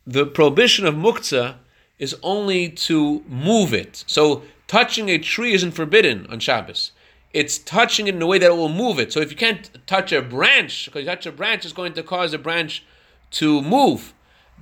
The 0.07 0.25
prohibition 0.25 0.85
of 0.85 0.95
muktzah 0.95 1.55
is 1.99 2.15
only 2.23 2.69
to 2.69 3.23
move 3.27 3.73
it. 3.73 4.03
So 4.07 4.43
touching 4.67 5.09
a 5.09 5.17
tree 5.17 5.53
isn't 5.53 5.71
forbidden 5.71 6.27
on 6.27 6.39
Shabbos. 6.39 6.91
It's 7.33 7.57
touching 7.57 8.07
it 8.07 8.15
in 8.15 8.21
a 8.21 8.25
way 8.25 8.39
that 8.39 8.51
it 8.51 8.55
will 8.55 8.69
move 8.69 8.99
it. 8.99 9.11
So 9.11 9.19
if 9.19 9.29
you 9.29 9.37
can't 9.37 9.69
touch 9.85 10.11
a 10.11 10.21
branch, 10.21 10.85
because 10.85 11.01
you 11.01 11.07
touch 11.07 11.25
a 11.25 11.31
branch 11.31 11.65
is 11.65 11.73
going 11.73 11.93
to 11.93 12.03
cause 12.03 12.33
a 12.33 12.37
branch 12.37 12.83
to 13.31 13.61
move 13.61 14.13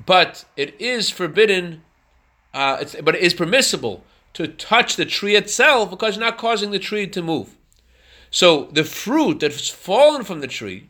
but 0.05 0.45
it 0.55 0.79
is 0.79 1.09
forbidden. 1.09 1.83
Uh, 2.53 2.85
but 3.03 3.15
it 3.15 3.21
is 3.21 3.33
permissible 3.33 4.03
to 4.33 4.47
touch 4.47 4.95
the 4.95 5.05
tree 5.05 5.35
itself 5.35 5.89
because 5.89 6.15
you're 6.15 6.25
not 6.25 6.37
causing 6.37 6.71
the 6.71 6.79
tree 6.79 7.07
to 7.07 7.21
move. 7.21 7.55
So 8.29 8.65
the 8.71 8.83
fruit 8.83 9.39
that's 9.39 9.69
fallen 9.69 10.23
from 10.23 10.41
the 10.41 10.47
tree, 10.47 10.89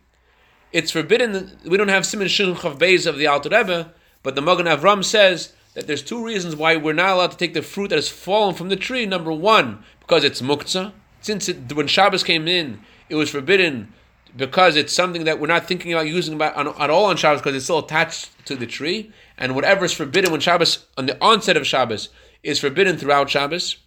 it's 0.71 0.91
forbidden. 0.91 1.57
We 1.65 1.77
don't 1.77 1.89
have 1.89 2.05
Simon 2.05 2.27
Chav 2.27 2.77
Beis 2.77 3.05
of 3.05 3.17
the 3.17 3.27
Alter 3.27 3.49
Rebbe, 3.49 3.93
but 4.23 4.35
the 4.35 4.41
Magen 4.41 4.65
Avram 4.65 5.03
says 5.03 5.53
that 5.73 5.87
there's 5.87 6.01
two 6.01 6.23
reasons 6.23 6.55
why 6.55 6.75
we're 6.75 6.93
not 6.93 7.11
allowed 7.11 7.31
to 7.31 7.37
take 7.37 7.53
the 7.53 7.61
fruit 7.61 7.89
that 7.89 7.97
has 7.97 8.09
fallen 8.09 8.55
from 8.55 8.69
the 8.69 8.75
tree. 8.75 9.05
Number 9.05 9.31
one, 9.31 9.83
because 9.99 10.23
it's 10.23 10.41
muktzah. 10.41 10.93
Since 11.21 11.49
it, 11.49 11.73
when 11.73 11.87
Shabbos 11.87 12.23
came 12.23 12.47
in, 12.47 12.81
it 13.09 13.15
was 13.15 13.29
forbidden 13.29 13.93
because 14.35 14.75
it's 14.75 14.93
something 14.93 15.25
that 15.25 15.39
we're 15.39 15.47
not 15.47 15.67
thinking 15.67 15.93
about 15.93 16.07
using 16.07 16.33
about 16.33 16.55
on, 16.55 16.67
at 16.79 16.89
all 16.89 17.05
on 17.05 17.17
Shabbos 17.17 17.41
because 17.41 17.55
it's 17.55 17.65
still 17.65 17.79
attached 17.79 18.29
to 18.45 18.55
the 18.55 18.65
tree, 18.65 19.11
and 19.37 19.55
whatever 19.55 19.85
is 19.85 19.93
forbidden 19.93 20.31
when 20.31 20.41
Shabbos 20.41 20.85
on 20.97 21.05
the 21.05 21.17
onset 21.21 21.57
of 21.57 21.67
Shabbos 21.67 22.09
is 22.41 22.59
forbidden 22.59 22.97
throughout 22.97 23.29
Shabbos. 23.29 23.77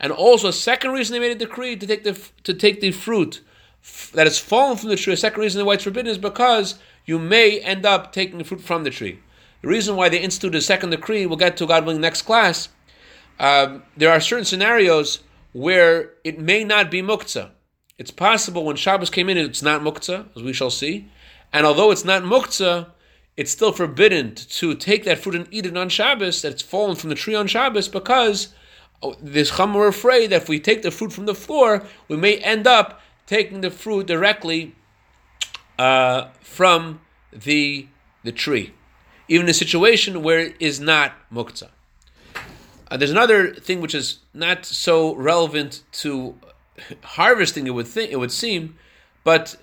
And 0.00 0.12
also, 0.12 0.48
a 0.48 0.52
second 0.52 0.92
reason 0.92 1.14
they 1.14 1.20
made 1.20 1.36
a 1.36 1.46
decree 1.46 1.76
to 1.76 1.86
take 1.86 2.04
the 2.04 2.18
to 2.42 2.54
take 2.54 2.80
the 2.80 2.92
fruit 2.92 3.40
that 4.14 4.26
has 4.26 4.38
fallen 4.38 4.76
from 4.76 4.88
the 4.88 4.96
tree. 4.96 5.12
A 5.12 5.16
second 5.16 5.40
reason 5.40 5.64
why 5.64 5.74
it's 5.74 5.84
forbidden 5.84 6.10
is 6.10 6.18
because 6.18 6.78
you 7.04 7.18
may 7.18 7.60
end 7.60 7.84
up 7.84 8.12
taking 8.12 8.38
the 8.38 8.44
fruit 8.44 8.60
from 8.60 8.84
the 8.84 8.90
tree. 8.90 9.20
The 9.62 9.68
reason 9.68 9.96
why 9.96 10.08
they 10.08 10.18
instituted 10.18 10.58
a 10.58 10.62
second 10.62 10.90
decree, 10.90 11.26
we'll 11.26 11.38
get 11.38 11.56
to 11.58 11.66
God 11.66 11.84
willing 11.86 12.00
next 12.00 12.22
class. 12.22 12.68
Um, 13.38 13.82
there 13.96 14.10
are 14.10 14.20
certain 14.20 14.44
scenarios 14.44 15.20
where 15.52 16.10
it 16.22 16.38
may 16.38 16.64
not 16.64 16.90
be 16.90 17.02
muktzah. 17.02 17.50
It's 17.96 18.10
possible 18.10 18.64
when 18.64 18.76
Shabbos 18.76 19.10
came 19.10 19.28
in, 19.28 19.38
it's 19.38 19.62
not 19.62 19.80
muktzah, 19.80 20.26
as 20.34 20.42
we 20.42 20.52
shall 20.52 20.70
see. 20.70 21.08
And 21.52 21.64
although 21.64 21.92
it's 21.92 22.04
not 22.04 22.22
muktzah, 22.22 22.88
it's 23.36 23.52
still 23.52 23.72
forbidden 23.72 24.34
to 24.34 24.74
take 24.74 25.04
that 25.04 25.18
fruit 25.18 25.36
and 25.36 25.46
eat 25.50 25.66
it 25.66 25.76
on 25.76 25.88
Shabbos, 25.88 26.42
that 26.42 26.52
it's 26.52 26.62
fallen 26.62 26.96
from 26.96 27.10
the 27.10 27.16
tree 27.16 27.36
on 27.36 27.46
Shabbos, 27.46 27.88
because 27.88 28.48
oh, 29.02 29.14
this 29.20 29.56
chum 29.56 29.76
are 29.76 29.86
afraid 29.86 30.30
that 30.30 30.42
if 30.42 30.48
we 30.48 30.58
take 30.58 30.82
the 30.82 30.90
fruit 30.90 31.12
from 31.12 31.26
the 31.26 31.34
floor, 31.34 31.84
we 32.08 32.16
may 32.16 32.38
end 32.38 32.66
up 32.66 33.00
taking 33.26 33.60
the 33.60 33.70
fruit 33.70 34.06
directly 34.06 34.74
uh, 35.78 36.28
from 36.40 37.00
the, 37.32 37.86
the 38.24 38.32
tree, 38.32 38.74
even 39.28 39.46
in 39.46 39.50
a 39.50 39.54
situation 39.54 40.22
where 40.22 40.40
it 40.40 40.56
is 40.58 40.80
not 40.80 41.12
muktzah. 41.32 41.70
Uh, 42.90 42.96
there's 42.96 43.10
another 43.10 43.54
thing 43.54 43.80
which 43.80 43.94
is 43.94 44.18
not 44.32 44.64
so 44.66 45.14
relevant 45.14 45.82
to 45.90 46.34
harvesting, 47.02 47.66
it 47.66 47.70
would 47.70 47.86
think 47.86 48.10
it 48.10 48.18
would 48.18 48.32
seem, 48.32 48.76
but 49.22 49.56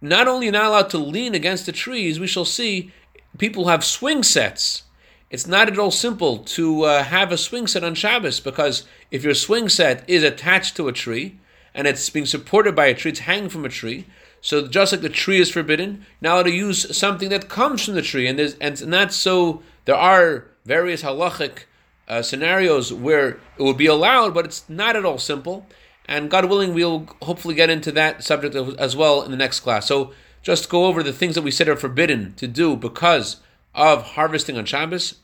not 0.00 0.28
only 0.28 0.50
not 0.50 0.66
allowed 0.66 0.90
to 0.90 0.98
lean 0.98 1.34
against 1.34 1.66
the 1.66 1.72
trees, 1.72 2.20
we 2.20 2.26
shall 2.26 2.44
see 2.44 2.92
people 3.38 3.68
have 3.68 3.84
swing 3.84 4.22
sets. 4.22 4.82
It's 5.30 5.46
not 5.46 5.68
at 5.68 5.78
all 5.78 5.90
simple 5.90 6.38
to 6.38 6.84
uh, 6.84 7.02
have 7.04 7.32
a 7.32 7.38
swing 7.38 7.66
set 7.66 7.82
on 7.82 7.94
Shabbos 7.94 8.38
because 8.40 8.84
if 9.10 9.24
your 9.24 9.34
swing 9.34 9.68
set 9.68 10.08
is 10.08 10.22
attached 10.22 10.76
to 10.76 10.88
a 10.88 10.92
tree 10.92 11.38
and 11.74 11.86
it's 11.86 12.08
being 12.10 12.26
supported 12.26 12.76
by 12.76 12.86
a 12.86 12.94
tree, 12.94 13.10
it's 13.10 13.20
hanging 13.20 13.48
from 13.48 13.64
a 13.64 13.68
tree. 13.68 14.06
So 14.40 14.68
just 14.68 14.92
like 14.92 15.00
the 15.00 15.08
tree 15.08 15.40
is 15.40 15.50
forbidden, 15.50 16.06
now 16.20 16.42
to 16.42 16.50
use 16.50 16.96
something 16.96 17.28
that 17.30 17.48
comes 17.48 17.84
from 17.84 17.94
the 17.94 18.02
tree, 18.02 18.28
and 18.28 18.38
there's 18.38 18.54
and 18.54 18.86
not 18.86 19.12
so. 19.12 19.62
There 19.86 19.96
are 19.96 20.46
various 20.64 21.02
halachic 21.02 21.64
uh, 22.06 22.22
scenarios 22.22 22.92
where 22.92 23.40
it 23.58 23.62
would 23.62 23.76
be 23.76 23.86
allowed, 23.86 24.34
but 24.34 24.44
it's 24.44 24.68
not 24.68 24.94
at 24.94 25.04
all 25.04 25.18
simple. 25.18 25.66
And 26.06 26.30
God 26.30 26.44
willing, 26.46 26.72
we'll 26.72 27.08
hopefully 27.22 27.54
get 27.54 27.70
into 27.70 27.92
that 27.92 28.22
subject 28.22 28.54
as 28.54 28.96
well 28.96 29.22
in 29.22 29.30
the 29.30 29.36
next 29.36 29.60
class. 29.60 29.86
So 29.86 30.12
just 30.42 30.68
go 30.68 30.86
over 30.86 31.02
the 31.02 31.12
things 31.12 31.34
that 31.34 31.42
we 31.42 31.50
said 31.50 31.68
are 31.68 31.76
forbidden 31.76 32.34
to 32.34 32.46
do 32.46 32.76
because 32.76 33.38
of 33.74 34.02
harvesting 34.12 34.56
on 34.56 34.64
Shabbos. 34.64 35.16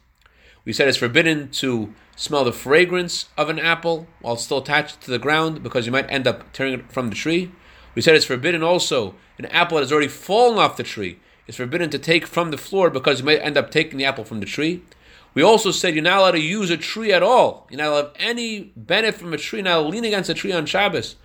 We 0.64 0.72
said 0.72 0.88
it's 0.88 0.98
forbidden 0.98 1.50
to 1.52 1.94
smell 2.16 2.44
the 2.44 2.52
fragrance 2.52 3.28
of 3.36 3.48
an 3.48 3.58
apple 3.58 4.06
while 4.20 4.36
still 4.36 4.58
attached 4.58 5.00
to 5.02 5.10
the 5.10 5.18
ground 5.18 5.62
because 5.62 5.86
you 5.86 5.92
might 5.92 6.10
end 6.10 6.26
up 6.26 6.52
tearing 6.52 6.74
it 6.74 6.92
from 6.92 7.08
the 7.08 7.14
tree. 7.14 7.52
We 7.94 8.02
said 8.02 8.14
it's 8.14 8.24
forbidden 8.24 8.62
also 8.62 9.14
an 9.38 9.46
apple 9.46 9.76
that 9.76 9.82
has 9.82 9.92
already 9.92 10.08
fallen 10.08 10.58
off 10.58 10.76
the 10.76 10.82
tree. 10.82 11.18
It's 11.46 11.56
forbidden 11.56 11.90
to 11.90 11.98
take 11.98 12.26
from 12.26 12.50
the 12.50 12.58
floor 12.58 12.90
because 12.90 13.20
you 13.20 13.26
might 13.26 13.40
end 13.40 13.56
up 13.56 13.70
taking 13.70 13.98
the 13.98 14.04
apple 14.04 14.24
from 14.24 14.40
the 14.40 14.46
tree. 14.46 14.82
We 15.34 15.42
also 15.42 15.70
said 15.70 15.94
you're 15.94 16.04
not 16.04 16.18
allowed 16.18 16.32
to 16.32 16.40
use 16.40 16.70
a 16.70 16.76
tree 16.76 17.12
at 17.12 17.22
all. 17.22 17.66
You're 17.70 17.78
not 17.78 17.88
allowed 17.88 18.14
to 18.14 18.20
have 18.20 18.30
any 18.30 18.72
benefit 18.76 19.20
from 19.20 19.32
a 19.32 19.38
tree. 19.38 19.62
Now 19.62 19.80
lean 19.80 20.04
against 20.04 20.30
a 20.30 20.34
tree 20.34 20.52
on 20.52 20.66
Shabbos. 20.66 21.16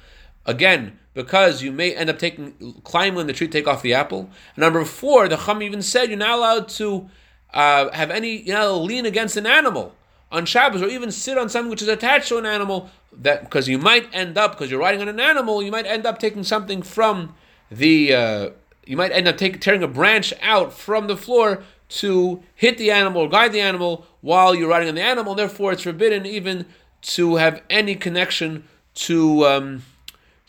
Again, 0.46 0.98
because 1.14 1.62
you 1.62 1.72
may 1.72 1.94
end 1.94 2.10
up 2.10 2.20
taking 2.20 2.82
climbing 2.84 3.28
the 3.28 3.34
tree, 3.34 3.48
take 3.48 3.68
off 3.68 3.82
the 3.82 3.94
apple. 3.94 4.30
And 4.56 4.62
number 4.62 4.86
four, 4.86 5.28
the 5.28 5.36
Chum 5.36 5.62
even 5.62 5.82
said 5.82 6.10
you're 6.10 6.18
not 6.18 6.38
allowed 6.38 6.70
to 6.70 7.10
uh, 7.54 7.92
have 7.92 8.12
any, 8.12 8.38
you're 8.38 8.56
not 8.56 8.68
allowed 8.68 8.78
to 8.78 8.84
lean 8.84 9.06
against 9.06 9.36
an 9.36 9.46
animal 9.46 9.94
on 10.32 10.46
Shabbos 10.46 10.82
or 10.82 10.88
even 10.88 11.12
sit 11.12 11.38
on 11.38 11.50
something 11.50 11.70
which 11.70 11.82
is 11.82 11.88
attached 11.88 12.30
to 12.30 12.38
an 12.38 12.46
animal. 12.46 12.90
That 13.12 13.44
because 13.44 13.68
you 13.68 13.78
might 13.78 14.08
end 14.14 14.38
up 14.38 14.52
because 14.52 14.70
you're 14.70 14.80
riding 14.80 15.02
on 15.02 15.08
an 15.08 15.20
animal, 15.20 15.64
you 15.64 15.72
might 15.72 15.88
end 15.88 16.06
up 16.06 16.20
taking 16.20 16.44
something 16.44 16.82
from 16.82 17.34
the. 17.72 18.14
Uh, 18.14 18.50
you 18.86 18.96
might 18.96 19.12
end 19.12 19.28
up 19.28 19.38
take, 19.38 19.60
tearing 19.60 19.84
a 19.84 19.88
branch 19.88 20.34
out 20.42 20.72
from 20.72 21.08
the 21.08 21.18
floor 21.18 21.64
to 21.90 22.44
hit 22.56 22.78
the 22.78 22.92
animal 22.92 23.24
or 23.24 23.30
guide 23.30 23.54
the 23.54 23.62
animal 23.62 24.06
while 24.22 24.54
you're 24.54 24.70
riding 24.70 24.90
on 24.90 24.96
the 24.96 25.02
animal. 25.02 25.36
Therefore, 25.36 25.72
it's 25.72 25.84
forbidden 25.84 26.26
even 26.26 26.66
to 27.02 27.36
have 27.36 27.62
any 27.70 27.96
connection 27.96 28.66
to 28.96 29.46
um, 29.46 29.84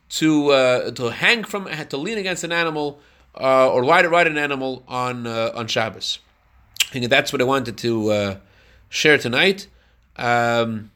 to 0.08 0.50
uh, 0.50 0.90
to 0.92 1.10
hang 1.10 1.44
from 1.44 1.66
to 1.66 1.96
lean 1.96 2.18
against 2.18 2.44
an 2.44 2.52
animal 2.52 3.00
uh, 3.38 3.70
or 3.70 3.84
ride 3.84 4.06
ride 4.06 4.26
an 4.26 4.38
animal 4.38 4.82
on 4.88 5.26
uh, 5.26 5.52
on 5.54 5.66
Shabbos. 5.66 6.18
I 6.88 6.92
think 6.92 7.08
that's 7.08 7.32
what 7.32 7.42
I 7.42 7.44
wanted 7.44 7.76
to 7.78 8.10
uh, 8.10 8.36
share 8.88 9.18
tonight. 9.18 9.66
Um, 10.16 10.90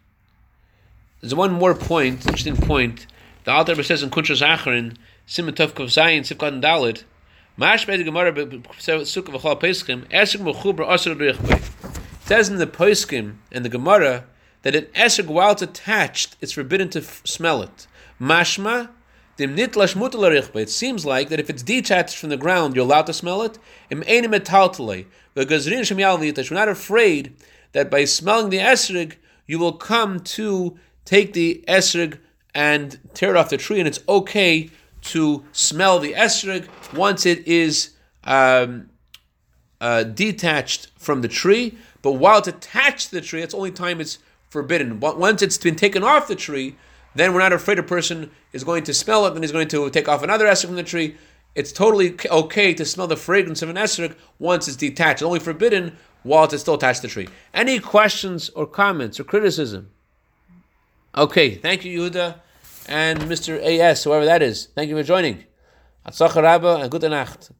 there's 1.20 1.34
one 1.34 1.52
more 1.52 1.74
point, 1.74 2.26
interesting 2.26 2.56
point. 2.56 3.06
The 3.44 3.52
Alter 3.52 3.80
says 3.82 4.02
in 4.02 4.10
Kunshas 4.10 4.44
Acharin, 4.44 4.96
Simon 5.26 5.54
Tov 5.54 5.72
Kov 5.72 5.86
Zayin, 5.86 6.20
Sivkat 6.20 6.48
and 6.48 6.62
Mash 6.62 7.04
Says 7.58 7.90
in 7.98 8.16
the 12.56 12.66
Poiskim 12.66 13.34
and 13.52 13.62
the 13.62 13.68
Gemara 13.68 14.24
that 14.62 14.74
an 14.74 14.84
esrog, 14.94 15.26
while 15.26 15.52
it's 15.52 15.60
attached, 15.60 16.36
it's 16.40 16.52
forbidden 16.52 16.88
to 16.88 17.00
f- 17.00 17.20
smell 17.26 17.60
it. 17.60 17.86
Mashma, 18.18 18.88
it 19.38 20.70
seems 20.70 21.04
like 21.04 21.28
that 21.28 21.40
if 21.40 21.50
it's 21.50 21.62
detached 21.62 22.16
from 22.16 22.30
the 22.30 22.38
ground, 22.38 22.74
you're 22.74 22.86
allowed 22.86 23.06
to 23.06 23.12
smell 23.12 23.42
it. 23.42 23.58
We're 23.90 23.98
not 26.56 26.68
afraid 26.68 27.36
that 27.72 27.90
by 27.90 28.04
smelling 28.06 28.48
the 28.48 28.58
esrog, 28.58 29.16
you 29.46 29.58
will 29.58 29.72
come 29.72 30.20
to 30.20 30.78
take 31.04 31.34
the 31.34 31.62
esrog 31.68 32.18
and 32.54 32.98
tear 33.12 33.30
it 33.30 33.36
off 33.36 33.50
the 33.50 33.58
tree, 33.58 33.78
and 33.78 33.88
it's 33.88 34.00
okay 34.08 34.70
to 35.02 35.44
smell 35.52 35.98
the 35.98 36.14
esrog 36.14 36.68
once 36.94 37.26
it 37.26 37.46
is 37.46 37.90
um, 38.24 38.90
uh, 39.80 40.04
detached 40.04 40.88
from 40.96 41.22
the 41.22 41.28
tree. 41.28 41.76
But 42.02 42.12
while 42.12 42.38
it's 42.38 42.48
attached 42.48 43.10
to 43.10 43.16
the 43.16 43.20
tree, 43.20 43.42
it's 43.42 43.54
only 43.54 43.70
time 43.70 44.00
it's 44.00 44.18
forbidden. 44.48 44.98
But 44.98 45.18
once 45.18 45.42
it's 45.42 45.58
been 45.58 45.76
taken 45.76 46.02
off 46.02 46.28
the 46.28 46.36
tree, 46.36 46.76
then 47.14 47.32
we're 47.32 47.40
not 47.40 47.52
afraid 47.52 47.78
a 47.78 47.82
person 47.82 48.30
is 48.52 48.64
going 48.64 48.84
to 48.84 48.94
smell 48.94 49.26
it, 49.26 49.34
and 49.34 49.42
he's 49.44 49.52
going 49.52 49.68
to 49.68 49.90
take 49.90 50.08
off 50.08 50.22
another 50.22 50.46
esrog 50.46 50.66
from 50.66 50.76
the 50.76 50.82
tree. 50.82 51.16
It's 51.54 51.72
totally 51.72 52.16
okay 52.30 52.72
to 52.74 52.84
smell 52.84 53.06
the 53.06 53.16
fragrance 53.16 53.60
of 53.60 53.68
an 53.68 53.76
esrog 53.76 54.14
once 54.38 54.68
it's 54.68 54.76
detached. 54.76 55.20
It's 55.20 55.22
only 55.22 55.40
forbidden 55.40 55.96
while 56.22 56.44
it's 56.44 56.60
still 56.60 56.74
attached 56.74 57.02
to 57.02 57.08
the 57.08 57.12
tree. 57.12 57.28
Any 57.52 57.78
questions 57.78 58.48
or 58.50 58.66
comments 58.66 59.20
or 59.20 59.24
criticism? 59.24 59.90
Okay, 61.14 61.56
thank 61.56 61.84
you, 61.84 62.00
Yehuda, 62.00 62.36
and 62.88 63.20
Mr. 63.22 63.58
A.S., 63.60 64.04
whoever 64.04 64.24
that 64.24 64.42
is. 64.42 64.68
Thank 64.74 64.90
you 64.90 64.96
for 64.96 65.02
joining. 65.02 65.44
Atzach 66.06 66.34
Rabba 66.40 66.76
and 66.76 66.90
Gute 66.90 67.08
Nacht. 67.10 67.50